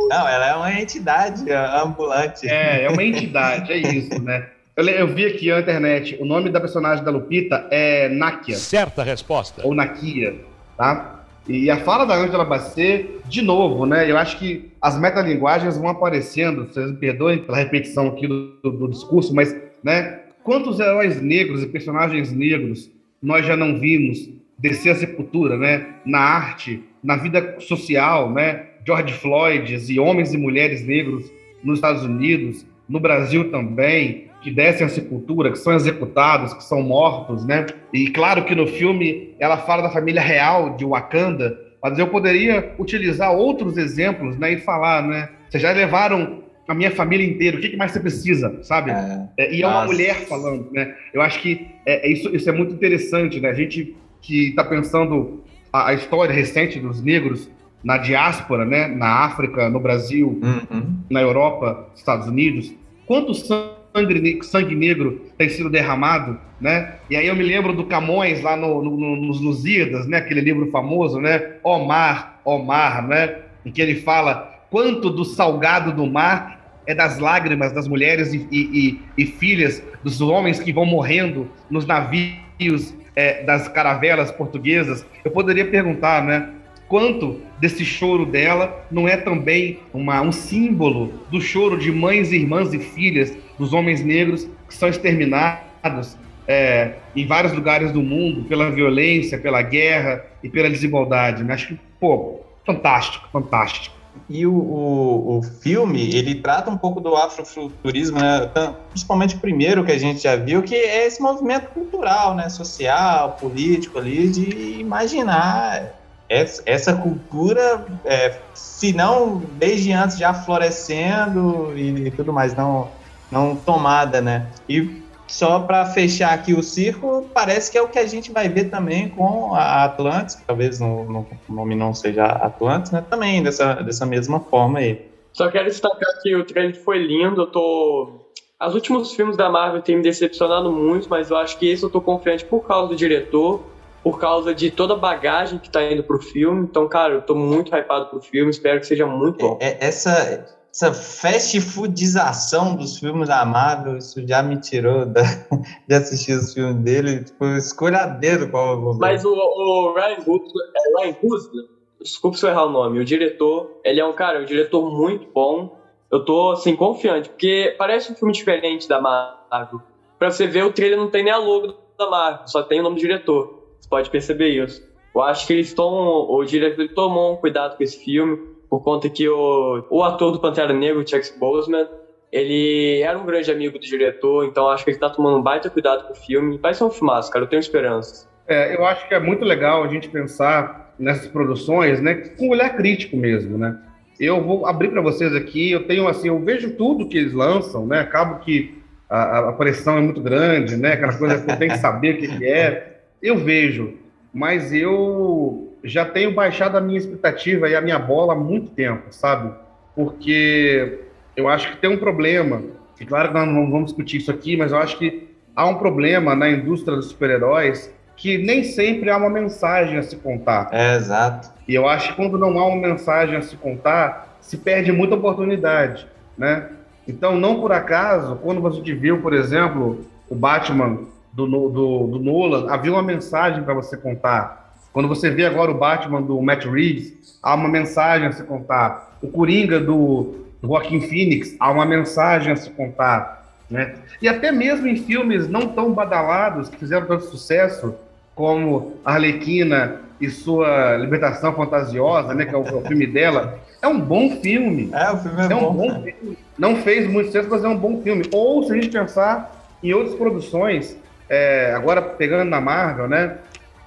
Não, 0.08 0.28
ela 0.28 0.46
é 0.46 0.54
uma 0.54 0.80
entidade 0.80 1.50
ambulante. 1.50 2.48
É, 2.48 2.84
é 2.84 2.88
uma 2.88 3.02
entidade, 3.02 3.72
é 3.72 3.78
isso, 3.78 4.22
né? 4.22 4.48
Eu, 4.80 4.88
eu, 4.88 5.06
vi 5.08 5.26
aqui 5.26 5.50
na 5.50 5.60
internet, 5.60 6.16
o 6.18 6.24
nome 6.24 6.48
da 6.48 6.58
personagem 6.58 7.04
da 7.04 7.10
Lupita 7.10 7.66
é 7.70 8.08
Nakia. 8.08 8.56
Certa 8.56 9.02
resposta. 9.02 9.60
Ou 9.62 9.74
Nakia, 9.74 10.36
tá? 10.74 11.22
E 11.46 11.70
a 11.70 11.76
fala 11.78 12.06
da 12.06 12.14
Angela 12.14 12.46
Bassett, 12.46 13.10
de 13.26 13.42
novo, 13.42 13.84
né? 13.84 14.10
Eu 14.10 14.16
acho 14.16 14.38
que 14.38 14.70
as 14.80 14.98
metalinguagens 14.98 15.76
vão 15.76 15.90
aparecendo, 15.90 16.66
vocês 16.66 16.92
me 16.92 16.96
perdoem 16.96 17.38
pela 17.38 17.58
repetição 17.58 18.08
aqui 18.08 18.26
do, 18.26 18.54
do, 18.62 18.70
do 18.70 18.88
discurso, 18.88 19.34
mas, 19.34 19.54
né? 19.82 20.20
Quantos 20.42 20.80
heróis 20.80 21.20
negros 21.20 21.62
e 21.62 21.66
personagens 21.66 22.32
negros 22.32 22.90
nós 23.22 23.44
já 23.44 23.58
não 23.58 23.78
vimos 23.78 24.30
descer 24.58 24.92
a 24.92 24.94
sepultura, 24.94 25.58
né? 25.58 25.88
Na 26.06 26.20
arte, 26.20 26.82
na 27.04 27.16
vida 27.16 27.56
social, 27.60 28.32
né? 28.32 28.64
George 28.86 29.12
Floyd 29.12 29.92
e 29.92 30.00
homens 30.00 30.32
e 30.32 30.38
mulheres 30.38 30.86
negros 30.86 31.30
nos 31.62 31.76
Estados 31.76 32.02
Unidos, 32.02 32.64
no 32.88 32.98
Brasil 32.98 33.50
também, 33.50 34.29
que 34.40 34.50
descem 34.50 34.86
a 34.86 34.88
sepultura, 34.88 35.50
que 35.50 35.58
são 35.58 35.74
executados, 35.74 36.54
que 36.54 36.64
são 36.64 36.82
mortos, 36.82 37.44
né? 37.44 37.66
E 37.92 38.10
claro 38.10 38.44
que 38.44 38.54
no 38.54 38.66
filme 38.66 39.34
ela 39.38 39.58
fala 39.58 39.82
da 39.82 39.90
família 39.90 40.20
real 40.20 40.76
de 40.76 40.84
Wakanda, 40.84 41.58
mas 41.82 41.98
eu 41.98 42.08
poderia 42.08 42.74
utilizar 42.78 43.32
outros 43.32 43.76
exemplos, 43.76 44.36
né, 44.38 44.52
e 44.52 44.58
falar, 44.58 45.06
né? 45.06 45.28
Vocês 45.48 45.62
já 45.62 45.72
levaram 45.72 46.42
a 46.68 46.74
minha 46.74 46.90
família 46.90 47.26
inteira, 47.26 47.56
o 47.56 47.60
que, 47.60 47.76
mais 47.76 47.90
você 47.90 48.00
precisa, 48.00 48.62
sabe? 48.62 48.92
É, 48.92 49.28
é, 49.38 49.54
e 49.54 49.62
é 49.62 49.66
uma 49.66 49.84
mulher 49.84 50.14
falando, 50.26 50.70
né? 50.72 50.94
Eu 51.12 51.20
acho 51.20 51.40
que 51.40 51.66
é, 51.84 52.06
é, 52.06 52.12
isso, 52.12 52.34
isso 52.34 52.48
é 52.48 52.52
muito 52.52 52.72
interessante, 52.72 53.40
né? 53.40 53.48
A 53.48 53.54
gente 53.54 53.96
que 54.22 54.50
está 54.50 54.62
pensando 54.62 55.42
a, 55.72 55.88
a, 55.88 55.94
história 55.94 56.32
recente 56.32 56.78
dos 56.78 57.02
negros 57.02 57.50
na 57.82 57.98
diáspora, 57.98 58.64
né? 58.64 58.86
Na 58.86 59.24
África, 59.24 59.68
no 59.68 59.80
Brasil, 59.80 60.38
uhum. 60.42 60.98
na 61.10 61.20
Europa, 61.20 61.90
Estados 61.96 62.28
Unidos, 62.28 62.72
quantos 63.04 63.46
são 63.46 63.79
sangue, 63.94 64.42
sangue 64.42 64.74
negro 64.74 65.26
tem 65.36 65.48
sido 65.48 65.70
derramado, 65.70 66.38
né? 66.60 66.94
E 67.08 67.16
aí 67.16 67.26
eu 67.26 67.34
me 67.34 67.42
lembro 67.42 67.72
do 67.72 67.84
Camões 67.84 68.42
lá 68.42 68.56
no, 68.56 68.82
no, 68.82 69.16
nos 69.16 69.40
Lusíadas, 69.40 70.06
né? 70.06 70.18
Aquele 70.18 70.40
livro 70.40 70.70
famoso, 70.70 71.20
né? 71.20 71.54
Omar, 71.62 72.40
Omar, 72.44 73.06
né? 73.06 73.36
Em 73.64 73.70
que 73.70 73.80
ele 73.82 73.96
fala 73.96 74.60
quanto 74.70 75.10
do 75.10 75.24
salgado 75.24 75.92
do 75.92 76.06
mar 76.06 76.60
é 76.86 76.94
das 76.94 77.18
lágrimas 77.18 77.72
das 77.72 77.86
mulheres 77.86 78.32
e, 78.32 78.46
e, 78.50 79.00
e 79.16 79.26
filhas 79.26 79.82
dos 80.02 80.20
homens 80.20 80.58
que 80.58 80.72
vão 80.72 80.86
morrendo 80.86 81.48
nos 81.68 81.86
navios 81.86 82.94
é, 83.14 83.42
das 83.42 83.68
caravelas 83.68 84.30
portuguesas. 84.30 85.04
Eu 85.24 85.30
poderia 85.30 85.66
perguntar, 85.66 86.24
né? 86.24 86.48
Quanto 86.90 87.40
desse 87.60 87.84
choro 87.84 88.26
dela 88.26 88.84
não 88.90 89.08
é 89.08 89.16
também 89.16 89.78
uma, 89.94 90.20
um 90.20 90.32
símbolo 90.32 91.12
do 91.30 91.40
choro 91.40 91.78
de 91.78 91.92
mães, 91.92 92.32
irmãs 92.32 92.74
e 92.74 92.80
filhas 92.80 93.32
dos 93.56 93.72
homens 93.72 94.04
negros 94.04 94.48
que 94.66 94.74
são 94.74 94.88
exterminados 94.88 96.18
é, 96.48 96.94
em 97.14 97.24
vários 97.24 97.52
lugares 97.52 97.92
do 97.92 98.02
mundo 98.02 98.42
pela 98.42 98.72
violência, 98.72 99.38
pela 99.38 99.62
guerra 99.62 100.24
e 100.42 100.48
pela 100.48 100.68
desigualdade. 100.68 101.44
Né? 101.44 101.54
Acho 101.54 101.68
que, 101.68 101.80
pô, 102.00 102.40
fantástico, 102.66 103.28
fantástico. 103.32 103.94
E 104.28 104.44
o, 104.44 104.52
o, 104.52 105.38
o, 105.38 105.42
filme, 105.42 106.12
ele 106.12 106.34
trata 106.36 106.70
um 106.70 106.76
pouco 106.76 107.00
do 107.00 107.14
afrofuturismo, 107.14 108.18
né? 108.18 108.50
principalmente 108.88 109.36
o 109.36 109.38
primeiro 109.38 109.84
que 109.84 109.92
a 109.92 109.98
gente 109.98 110.20
já 110.20 110.34
viu, 110.34 110.60
que 110.62 110.74
é 110.74 111.06
esse 111.06 111.22
movimento 111.22 111.68
cultural, 111.68 112.34
né? 112.34 112.48
social, 112.48 113.36
político 113.40 113.96
ali, 113.96 114.28
de 114.28 114.80
imaginar 114.80 115.99
essa 116.30 116.94
cultura, 116.94 117.84
é, 118.04 118.38
se 118.54 118.92
não 118.92 119.42
desde 119.54 119.90
antes 119.92 120.16
já 120.16 120.32
florescendo 120.32 121.72
e, 121.76 122.06
e, 122.06 122.10
tudo 122.12 122.32
mais, 122.32 122.54
não, 122.54 122.88
não 123.32 123.56
tomada, 123.56 124.20
né? 124.20 124.46
E 124.68 125.02
só 125.26 125.58
para 125.58 125.84
fechar 125.86 126.32
aqui 126.32 126.54
o 126.54 126.62
círculo, 126.62 127.28
parece 127.34 127.70
que 127.70 127.76
é 127.76 127.82
o 127.82 127.88
que 127.88 127.98
a 127.98 128.06
gente 128.06 128.30
vai 128.30 128.48
ver 128.48 128.70
também 128.70 129.08
com 129.08 129.54
a 129.56 129.84
Atlantis, 129.84 130.40
talvez 130.46 130.78
no, 130.78 131.04
no, 131.04 131.26
nome 131.48 131.74
não 131.74 131.92
seja 131.92 132.24
Atlantis, 132.24 132.92
né? 132.92 133.04
Também 133.10 133.42
dessa, 133.42 133.74
dessa 133.74 134.06
mesma 134.06 134.38
forma 134.38 134.78
aí. 134.78 135.04
Só 135.32 135.50
quero 135.50 135.66
destacar 135.66 136.10
que 136.22 136.34
o 136.34 136.44
trailer 136.44 136.80
foi 136.80 136.98
lindo, 136.98 137.42
eu 137.42 137.46
tô... 137.46 138.26
Os 138.64 138.74
últimos 138.74 139.14
filmes 139.14 139.36
da 139.36 139.48
Marvel 139.48 139.80
têm 139.80 139.96
me 139.96 140.02
decepcionado 140.02 140.70
muito, 140.70 141.08
mas 141.08 141.30
eu 141.30 141.36
acho 141.38 141.58
que 141.58 141.66
esse 141.68 141.82
eu 141.82 141.88
tô 141.88 142.00
confiante 142.00 142.44
por 142.44 142.60
causa 142.66 142.88
do 142.88 142.96
diretor, 142.96 143.62
por 144.02 144.18
causa 144.18 144.54
de 144.54 144.70
toda 144.70 144.94
a 144.94 144.96
bagagem 144.96 145.58
que 145.58 145.70
tá 145.70 145.82
indo 145.82 146.02
pro 146.02 146.20
filme. 146.20 146.64
Então, 146.64 146.88
cara, 146.88 147.14
eu 147.14 147.22
tô 147.22 147.34
muito 147.34 147.74
hypado 147.74 148.06
pro 148.06 148.20
filme, 148.20 148.50
espero 148.50 148.80
que 148.80 148.86
seja 148.86 149.06
muito 149.06 149.38
bom. 149.38 149.58
É, 149.60 149.72
é, 149.72 149.78
essa, 149.80 150.46
essa 150.72 150.92
fast 150.94 151.60
foodização 151.60 152.76
dos 152.76 152.98
filmes 152.98 153.28
da 153.28 153.44
Marvel, 153.44 153.98
isso 153.98 154.26
já 154.26 154.42
me 154.42 154.58
tirou 154.58 155.04
da, 155.04 155.22
de 155.86 155.94
assistir 155.94 156.32
os 156.32 156.54
filmes 156.54 156.76
dele. 156.82 157.24
Tipo, 157.24 157.44
escolha 157.56 157.98
a 157.98 158.06
dedo 158.06 158.50
qual 158.50 158.72
eu 158.72 158.80
vou 158.80 158.92
ver. 158.94 159.00
Mas 159.00 159.24
o, 159.24 159.32
o 159.32 159.94
Ryan 159.94 160.24
Gosling, 160.24 160.62
é 160.74 161.02
Ryan 161.02 161.16
Gosling, 161.22 161.68
desculpa 162.00 162.36
se 162.38 162.46
eu 162.46 162.50
errar 162.50 162.64
o 162.64 162.70
nome, 162.70 163.00
o 163.00 163.04
diretor, 163.04 163.80
ele 163.84 164.00
é 164.00 164.06
um 164.06 164.14
cara, 164.14 164.38
é 164.38 164.42
um 164.42 164.46
diretor 164.46 164.90
muito 164.90 165.28
bom. 165.32 165.78
Eu 166.10 166.24
tô, 166.24 166.52
assim, 166.52 166.74
confiante, 166.74 167.28
porque 167.28 167.76
parece 167.78 168.10
um 168.10 168.16
filme 168.16 168.32
diferente 168.32 168.88
da 168.88 169.00
Marvel. 169.00 169.80
Pra 170.18 170.28
você 170.28 170.44
ver, 170.44 170.64
o 170.64 170.72
trailer 170.72 170.98
não 170.98 171.08
tem 171.08 171.22
nem 171.22 171.32
a 171.32 171.36
logo 171.36 171.72
da 171.96 172.10
Marvel, 172.10 172.48
só 172.48 172.62
tem 172.64 172.80
o 172.80 172.82
nome 172.82 172.96
do 172.96 173.00
diretor 173.00 173.59
pode 173.90 174.08
perceber 174.08 174.48
isso. 174.48 174.88
Eu 175.14 175.22
acho 175.22 175.46
que 175.46 175.52
eles 175.52 175.74
tomam, 175.74 176.30
o 176.30 176.44
diretor 176.44 176.88
tomou 176.94 177.34
um 177.34 177.36
cuidado 177.36 177.76
com 177.76 177.82
esse 177.82 178.02
filme, 178.02 178.38
por 178.70 178.80
conta 178.82 179.10
que 179.10 179.28
o, 179.28 179.84
o 179.90 180.02
ator 180.04 180.30
do 180.30 180.38
Pantera 180.38 180.72
Negra, 180.72 181.00
o 181.00 181.06
Chuck 181.06 181.36
Boseman, 181.38 181.88
ele 182.30 183.00
era 183.02 183.18
um 183.18 183.26
grande 183.26 183.50
amigo 183.50 183.76
do 183.76 183.84
diretor, 183.84 184.44
então 184.44 184.68
acho 184.68 184.84
que 184.84 184.90
ele 184.90 184.96
está 184.96 185.10
tomando 185.10 185.38
um 185.38 185.42
baita 185.42 185.68
cuidado 185.68 186.06
com 186.06 186.12
o 186.12 186.16
filme. 186.16 186.58
Vai 186.58 186.72
ser 186.72 186.84
um 186.84 186.90
filmaço, 186.90 187.30
cara, 187.32 187.44
eu 187.44 187.48
tenho 187.48 187.58
esperanças. 187.58 188.28
É, 188.46 188.76
eu 188.76 188.86
acho 188.86 189.06
que 189.08 189.14
é 189.14 189.18
muito 189.18 189.44
legal 189.44 189.82
a 189.82 189.88
gente 189.88 190.08
pensar 190.08 190.94
nessas 190.96 191.26
produções, 191.26 192.00
né, 192.00 192.14
com 192.14 192.46
um 192.46 192.50
olhar 192.50 192.76
crítico 192.76 193.16
mesmo, 193.16 193.58
né? 193.58 193.76
Eu 194.18 194.42
vou 194.44 194.66
abrir 194.66 194.90
para 194.90 195.00
vocês 195.00 195.34
aqui, 195.34 195.72
eu 195.72 195.86
tenho 195.86 196.06
assim, 196.06 196.28
eu 196.28 196.38
vejo 196.38 196.76
tudo 196.76 197.08
que 197.08 197.16
eles 197.16 197.32
lançam, 197.32 197.86
né? 197.86 198.00
Acabo 198.00 198.40
que 198.40 198.78
a, 199.08 199.48
a 199.48 199.52
pressão 199.52 199.96
é 199.96 200.00
muito 200.00 200.20
grande, 200.20 200.76
né? 200.76 200.92
Aquela 200.92 201.16
coisa 201.16 201.42
que 201.42 201.50
eu 201.50 201.56
tenho 201.56 201.72
que 201.72 201.78
saber 201.78 202.14
o 202.14 202.18
que, 202.18 202.36
que 202.36 202.44
é. 202.44 202.99
Eu 203.22 203.38
vejo, 203.38 203.94
mas 204.32 204.72
eu 204.72 205.74
já 205.84 206.04
tenho 206.04 206.32
baixado 206.32 206.76
a 206.76 206.80
minha 206.80 206.98
expectativa 206.98 207.68
e 207.68 207.74
a 207.74 207.80
minha 207.80 207.98
bola 207.98 208.32
há 208.32 208.36
muito 208.36 208.70
tempo, 208.70 209.04
sabe? 209.10 209.52
Porque 209.94 211.00
eu 211.36 211.48
acho 211.48 211.70
que 211.70 211.76
tem 211.78 211.90
um 211.90 211.98
problema, 211.98 212.62
e 213.00 213.04
claro 213.04 213.28
que 213.28 213.34
nós 213.34 213.46
não 213.46 213.70
vamos 213.70 213.86
discutir 213.86 214.18
isso 214.18 214.30
aqui, 214.30 214.56
mas 214.56 214.72
eu 214.72 214.78
acho 214.78 214.98
que 214.98 215.28
há 215.54 215.66
um 215.66 215.76
problema 215.76 216.34
na 216.34 216.50
indústria 216.50 216.96
dos 216.96 217.08
super-heróis 217.08 217.92
que 218.16 218.36
nem 218.36 218.62
sempre 218.62 219.08
há 219.08 219.16
uma 219.16 219.30
mensagem 219.30 219.96
a 219.96 220.02
se 220.02 220.16
contar. 220.16 220.68
É, 220.72 220.96
exato. 220.96 221.50
E 221.66 221.74
eu 221.74 221.88
acho 221.88 222.10
que 222.10 222.16
quando 222.16 222.36
não 222.36 222.58
há 222.58 222.66
uma 222.66 222.88
mensagem 222.88 223.36
a 223.36 223.42
se 223.42 223.56
contar, 223.56 224.36
se 224.42 224.58
perde 224.58 224.92
muita 224.92 225.14
oportunidade, 225.14 226.06
né? 226.36 226.68
Então, 227.08 227.36
não 227.36 227.60
por 227.60 227.72
acaso, 227.72 228.36
quando 228.42 228.60
você 228.60 228.80
viu, 228.94 229.22
por 229.22 229.32
exemplo, 229.32 230.04
o 230.28 230.34
Batman 230.34 230.98
do, 231.32 231.46
do, 231.46 232.06
do 232.06 232.18
Nolan, 232.18 232.70
havia 232.70 232.92
uma 232.92 233.02
mensagem 233.02 233.62
para 233.62 233.74
você 233.74 233.96
contar. 233.96 234.74
Quando 234.92 235.08
você 235.08 235.30
vê 235.30 235.46
agora 235.46 235.70
o 235.70 235.78
Batman 235.78 236.20
do 236.20 236.40
Matt 236.42 236.64
Reeves, 236.64 237.38
há 237.42 237.54
uma 237.54 237.68
mensagem 237.68 238.26
a 238.26 238.32
se 238.32 238.42
contar. 238.42 239.18
O 239.22 239.28
Coringa 239.28 239.78
do, 239.78 240.34
do 240.60 240.68
Joaquim 240.68 241.00
Phoenix, 241.00 241.54
há 241.60 241.70
uma 241.70 241.86
mensagem 241.86 242.52
a 242.52 242.56
se 242.56 242.70
contar. 242.70 243.40
Né? 243.70 243.94
E 244.20 244.28
até 244.28 244.50
mesmo 244.50 244.88
em 244.88 244.96
filmes 244.96 245.48
não 245.48 245.68
tão 245.68 245.92
badalados, 245.92 246.68
que 246.68 246.76
fizeram 246.76 247.06
tanto 247.06 247.26
sucesso, 247.26 247.94
como 248.34 248.94
Arlequina 249.04 250.00
e 250.20 250.28
sua 250.28 250.96
Libertação 250.96 251.54
Fantasiosa, 251.54 252.34
né, 252.34 252.44
que 252.44 252.54
é 252.54 252.58
o, 252.58 252.66
é 252.66 252.74
o 252.74 252.80
filme 252.82 253.06
dela, 253.06 253.58
é 253.80 253.86
um 253.86 254.00
bom 254.00 254.36
filme. 254.40 254.90
É, 254.92 255.10
o 255.12 255.16
filme 255.18 255.40
é, 255.40 255.52
é 255.52 255.56
um 255.56 255.60
bom, 255.60 255.74
bom 255.74 256.02
filme. 256.02 256.38
Não 256.58 256.76
fez 256.76 257.08
muito 257.08 257.26
sucesso, 257.26 257.48
mas 257.48 257.64
é 257.64 257.68
um 257.68 257.76
bom 257.76 258.02
filme. 258.02 258.24
Ou 258.32 258.64
se 258.64 258.72
a 258.72 258.74
gente 258.74 258.88
pensar 258.88 259.78
em 259.82 259.92
outras 259.92 260.14
produções 260.16 260.96
é, 261.30 261.72
agora 261.72 262.02
pegando 262.02 262.50
na 262.50 262.60
Marvel, 262.60 263.08
né? 263.08 263.38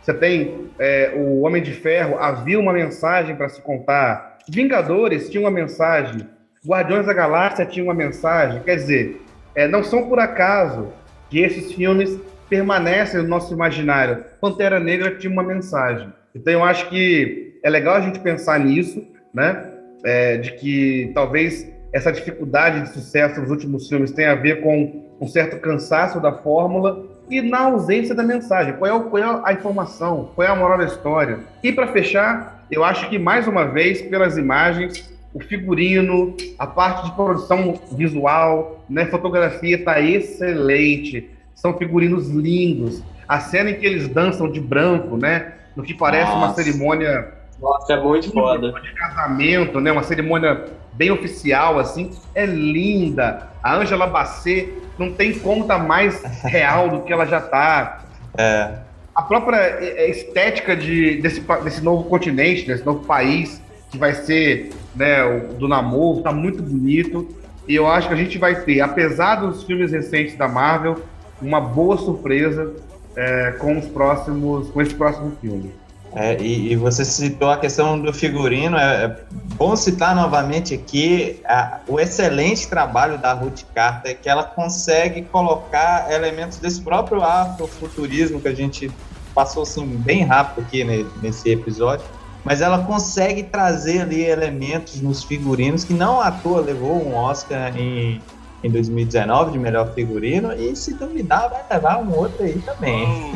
Você 0.02 0.14
tem 0.14 0.70
é, 0.80 1.12
o 1.16 1.42
Homem 1.42 1.62
de 1.62 1.74
Ferro, 1.74 2.18
havia 2.18 2.60
uma 2.60 2.74
mensagem 2.74 3.36
para 3.36 3.50
se 3.50 3.62
contar. 3.62 4.38
Vingadores 4.50 5.30
tinha 5.30 5.42
uma 5.42 5.52
mensagem. 5.52 6.28
Guardiões 6.66 7.06
da 7.06 7.14
Galáxia 7.14 7.66
tinha 7.66 7.84
uma 7.84 7.94
mensagem. 7.94 8.62
Quer 8.64 8.76
dizer, 8.76 9.22
é, 9.54 9.68
não 9.68 9.84
são 9.84 10.08
por 10.08 10.20
acaso 10.20 10.92
que 11.30 11.40
esses 11.40 11.74
filmes 11.74 12.18
permanecem 12.50 13.22
no 13.22 13.28
nosso 13.28 13.54
imaginário. 13.54 14.24
Pantera 14.40 14.80
Negra 14.80 15.16
tinha 15.16 15.32
uma 15.32 15.44
mensagem. 15.44 16.12
Então 16.34 16.52
eu 16.52 16.64
acho 16.64 16.90
que 16.90 17.60
é 17.64 17.70
legal 17.70 17.96
a 17.96 18.02
gente 18.02 18.20
pensar 18.20 18.60
nisso, 18.60 19.06
né? 19.34 19.70
É, 20.06 20.38
de 20.38 20.54
que 20.54 21.12
talvez 21.14 21.70
essa 21.94 22.12
dificuldade 22.12 22.82
de 22.82 22.90
sucesso 22.90 23.40
nos 23.40 23.50
últimos 23.50 23.88
filmes 23.88 24.12
tenha 24.12 24.32
a 24.32 24.36
ver 24.36 24.62
com 24.62 25.04
um 25.22 25.28
certo 25.28 25.58
cansaço 25.60 26.20
da 26.20 26.34
fórmula 26.34 27.13
e 27.30 27.42
na 27.42 27.66
ausência 27.66 28.14
da 28.14 28.24
mensagem. 28.24 28.74
Qual 28.74 28.90
é, 28.90 28.94
o, 28.94 29.02
qual 29.06 29.24
é 29.24 29.42
a 29.44 29.54
informação? 29.54 30.30
Qual 30.36 30.48
é 30.48 30.52
a 30.52 30.56
moral 30.56 30.78
da 30.78 30.86
história? 30.86 31.40
E 31.64 31.72
para 31.72 31.88
fechar, 31.88 32.66
eu 32.70 32.84
acho 32.84 33.10
que 33.10 33.18
mais 33.18 33.48
uma 33.48 33.66
vez, 33.66 34.02
pelas 34.02 34.38
imagens, 34.38 35.12
o 35.34 35.40
figurino, 35.40 36.36
a 36.60 36.68
parte 36.68 37.06
de 37.06 37.16
produção 37.16 37.80
visual, 37.92 38.84
né, 38.90 39.06
fotografia 39.06 39.78
está 39.78 40.00
excelente. 40.00 41.30
São 41.56 41.78
figurinos 41.78 42.30
lindos. 42.30 43.02
A 43.28 43.40
cena 43.40 43.72
em 43.72 43.76
que 43.76 43.86
eles 43.86 44.08
dançam 44.08 44.52
de 44.52 44.60
branco, 44.60 45.18
né, 45.18 45.54
no 45.76 45.84
que 45.84 45.94
parece 45.94 46.32
Nossa. 46.32 46.46
uma 46.46 46.54
cerimônia 46.54 47.44
nossa, 47.64 47.94
é 47.94 48.02
muito 48.02 48.30
foda. 48.32 48.74
De 48.74 48.94
casamento, 48.94 49.80
né? 49.80 49.90
Uma 49.92 50.04
cerimônia 50.04 50.66
bem 50.94 51.12
oficial, 51.12 51.80
assim. 51.80 52.12
É 52.36 52.46
linda. 52.46 53.48
A 53.64 53.76
Angela 53.76 54.06
Bassett 54.06 54.74
não 54.98 55.12
tem 55.12 55.38
conta 55.38 55.78
mais 55.78 56.22
real 56.44 56.90
do 56.90 57.02
que 57.02 57.12
ela 57.12 57.26
já 57.26 57.42
tá. 57.42 58.04
É. 58.38 58.80
A 59.16 59.22
própria 59.22 59.58
é, 59.58 60.06
é, 60.06 60.10
estética 60.10 60.76
de, 60.76 61.22
desse, 61.22 61.42
desse 61.64 61.84
novo 61.84 62.04
continente, 62.06 62.66
desse 62.66 62.86
novo 62.86 63.06
país, 63.06 63.62
que 63.92 63.98
vai 63.98 64.14
ser 64.14 64.72
né, 64.96 65.24
o, 65.24 65.54
do 65.54 65.68
namoro, 65.68 66.22
tá 66.22 66.32
muito 66.32 66.62
bonito. 66.62 67.28
E 67.68 67.76
eu 67.76 67.88
acho 67.88 68.08
que 68.08 68.14
a 68.14 68.18
gente 68.18 68.38
vai 68.38 68.56
ter, 68.62 68.82
apesar 68.82 69.36
dos 69.36 69.64
filmes 69.64 69.92
recentes 69.92 70.36
da 70.36 70.48
Marvel, 70.48 71.02
uma 71.42 71.62
boa 71.62 71.98
surpresa 71.98 72.74
é, 73.16 73.52
com 73.60 73.78
os 73.78 73.86
próximos, 73.86 74.70
com 74.70 74.82
esse 74.82 74.96
próximo 74.96 75.32
filme. 75.40 75.72
É, 76.16 76.40
e, 76.40 76.72
e, 76.72 76.76
você 76.76 77.04
citou 77.04 77.50
a 77.50 77.58
questão 77.58 78.00
do 78.00 78.14
figurino, 78.14 78.78
é, 78.78 79.06
é 79.06 79.18
bom 79.56 79.76
citar 79.76 80.16
novamente 80.16 80.74
aqui 80.74 81.42
a, 81.44 81.80
o 81.88 82.00
excelente 82.00 82.68
trabalho 82.68 83.18
da 83.18 83.34
Ruth 83.34 83.64
Carter, 83.74 84.20
que 84.22 84.30
ela 84.30 84.44
consegue 84.44 85.24
colocar 85.24 86.12
elementos 86.12 86.60
desse 86.60 86.82
próprio 86.82 87.24
afrofuturismo 87.24 88.40
que 88.40 88.48
a 88.48 88.54
gente 88.54 88.92
passou 89.34 89.64
assim 89.64 89.86
bem 89.86 90.24
rápido 90.24 90.64
aqui 90.64 90.84
né, 90.84 91.04
nesse 91.22 91.50
episódio, 91.50 92.06
mas 92.44 92.62
ela 92.62 92.80
consegue 92.84 93.42
trazer 93.42 94.02
ali 94.02 94.22
elementos 94.22 95.02
nos 95.02 95.24
figurinos 95.24 95.84
que 95.84 95.94
não 95.94 96.22
à 96.22 96.30
toa 96.30 96.62
levou 96.62 97.04
um 97.04 97.16
Oscar 97.16 97.76
em, 97.76 98.22
em 98.64 98.70
2019 98.70 99.54
de 99.54 99.58
melhor 99.58 99.92
figurino 99.96 100.54
e 100.54 100.76
se 100.76 100.94
duvidar 100.94 101.50
vai 101.50 101.64
levar 101.72 101.98
um 101.98 102.16
outro 102.16 102.44
aí 102.44 102.60
também. 102.60 103.32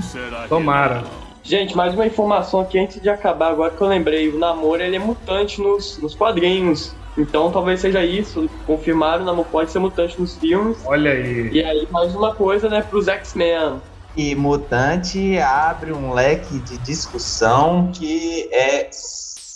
Tomara. 0.47 1.03
Gente, 1.47 1.77
mais 1.77 1.93
uma 1.93 2.05
informação 2.05 2.59
aqui 2.59 2.77
antes 2.77 3.01
de 3.01 3.07
acabar, 3.07 3.53
agora 3.53 3.71
que 3.71 3.79
eu 3.79 3.87
lembrei, 3.87 4.27
o 4.27 4.37
Namor 4.37 4.81
ele 4.81 4.97
é 4.97 4.99
mutante 4.99 5.61
nos, 5.61 5.97
nos 5.97 6.13
quadrinhos. 6.13 6.93
Então 7.17 7.49
talvez 7.49 7.79
seja 7.79 8.03
isso. 8.03 8.49
Confirmaram, 8.65 9.23
o 9.23 9.25
Namor 9.25 9.45
pode 9.45 9.71
ser 9.71 9.79
mutante 9.79 10.19
nos 10.19 10.35
filmes. 10.35 10.77
Olha 10.85 11.09
aí. 11.09 11.49
E 11.53 11.63
aí, 11.63 11.87
mais 11.89 12.13
uma 12.13 12.35
coisa, 12.35 12.67
né, 12.67 12.81
pros 12.81 13.07
X-Men. 13.07 13.81
E 14.17 14.35
mutante 14.35 15.37
abre 15.39 15.93
um 15.93 16.11
leque 16.13 16.59
de 16.59 16.77
discussão 16.79 17.91
que 17.93 18.49
é 18.51 18.89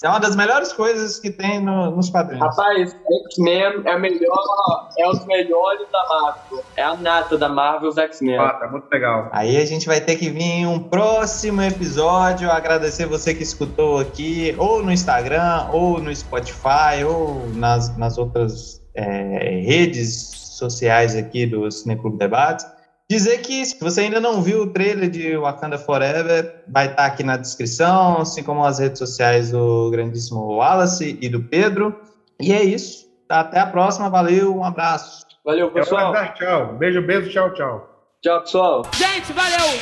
é 0.03 0.09
uma 0.09 0.19
das 0.19 0.35
melhores 0.35 0.73
coisas 0.73 1.19
que 1.19 1.29
tem 1.29 1.59
no, 1.59 1.91
nos 1.91 2.09
quadrinhos. 2.09 2.43
Rapaz, 2.43 2.95
X-Men 3.27 3.83
é, 3.85 3.99
melhor, 3.99 4.89
é 4.97 5.07
os 5.07 5.23
melhores 5.25 5.87
da 5.91 6.07
Marvel. 6.09 6.63
É 6.75 6.83
a 6.83 6.95
nata 6.95 7.37
da 7.37 7.47
Marvel, 7.47 7.89
os 7.89 7.97
X-Men. 7.97 8.37
Ah, 8.37 8.53
tá 8.53 8.67
muito 8.67 8.89
legal. 8.91 9.29
Aí 9.31 9.57
a 9.57 9.65
gente 9.65 9.85
vai 9.85 10.01
ter 10.01 10.15
que 10.15 10.29
vir 10.29 10.41
em 10.41 10.65
um 10.65 10.79
próximo 10.79 11.61
episódio. 11.61 12.49
Agradecer 12.49 13.05
você 13.05 13.33
que 13.35 13.43
escutou 13.43 13.99
aqui, 13.99 14.55
ou 14.57 14.81
no 14.81 14.91
Instagram, 14.91 15.67
ou 15.71 15.99
no 15.99 16.13
Spotify, 16.15 17.03
ou 17.07 17.47
nas, 17.49 17.95
nas 17.95 18.17
outras 18.17 18.81
é, 18.95 19.61
redes 19.65 20.31
sociais 20.57 21.15
aqui 21.15 21.45
do 21.45 21.69
Cineclube 21.71 22.17
Debates. 22.17 22.65
Dizer 23.12 23.39
que 23.39 23.65
se 23.65 23.78
você 23.78 24.02
ainda 24.04 24.21
não 24.21 24.41
viu 24.41 24.62
o 24.62 24.67
trailer 24.67 25.10
de 25.10 25.36
Wakanda 25.36 25.78
Forever, 25.78 26.63
vai 26.65 26.88
estar 26.88 27.06
aqui 27.08 27.24
na 27.24 27.36
descrição, 27.36 28.21
assim 28.21 28.41
como 28.41 28.63
as 28.63 28.80
redes 28.80 29.00
sociais 29.00 29.52
do 29.52 29.91
grandíssimo 29.91 30.56
Wallace 30.56 31.19
e 31.21 31.28
do 31.28 31.43
Pedro. 31.43 31.93
E 32.39 32.54
é 32.54 32.63
isso. 32.63 33.06
Até 33.28 33.60
a 33.60 33.65
próxima. 33.65 34.10
Valeu, 34.10 34.56
um 34.56 34.63
abraço. 34.63 35.26
Valeu, 35.43 35.69
pessoal. 35.71 36.13
tchau. 36.36 36.78
Beijo, 36.78 37.02
beijo, 37.02 37.30
tchau, 37.30 37.54
tchau. 37.54 37.89
Tchau, 38.21 38.41
pessoal. 38.43 38.84
Gente, 38.93 39.34
valeu. 39.34 39.78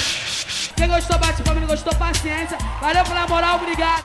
Quem 0.75 0.87
gostou, 0.87 1.19
bate 1.19 1.43
palma. 1.43 1.59
Quem 1.59 1.69
gostou, 1.69 1.93
paciência. 1.99 2.57
Valeu 2.81 3.03
pela 3.03 3.27
moral, 3.27 3.57
obrigado. 3.57 3.89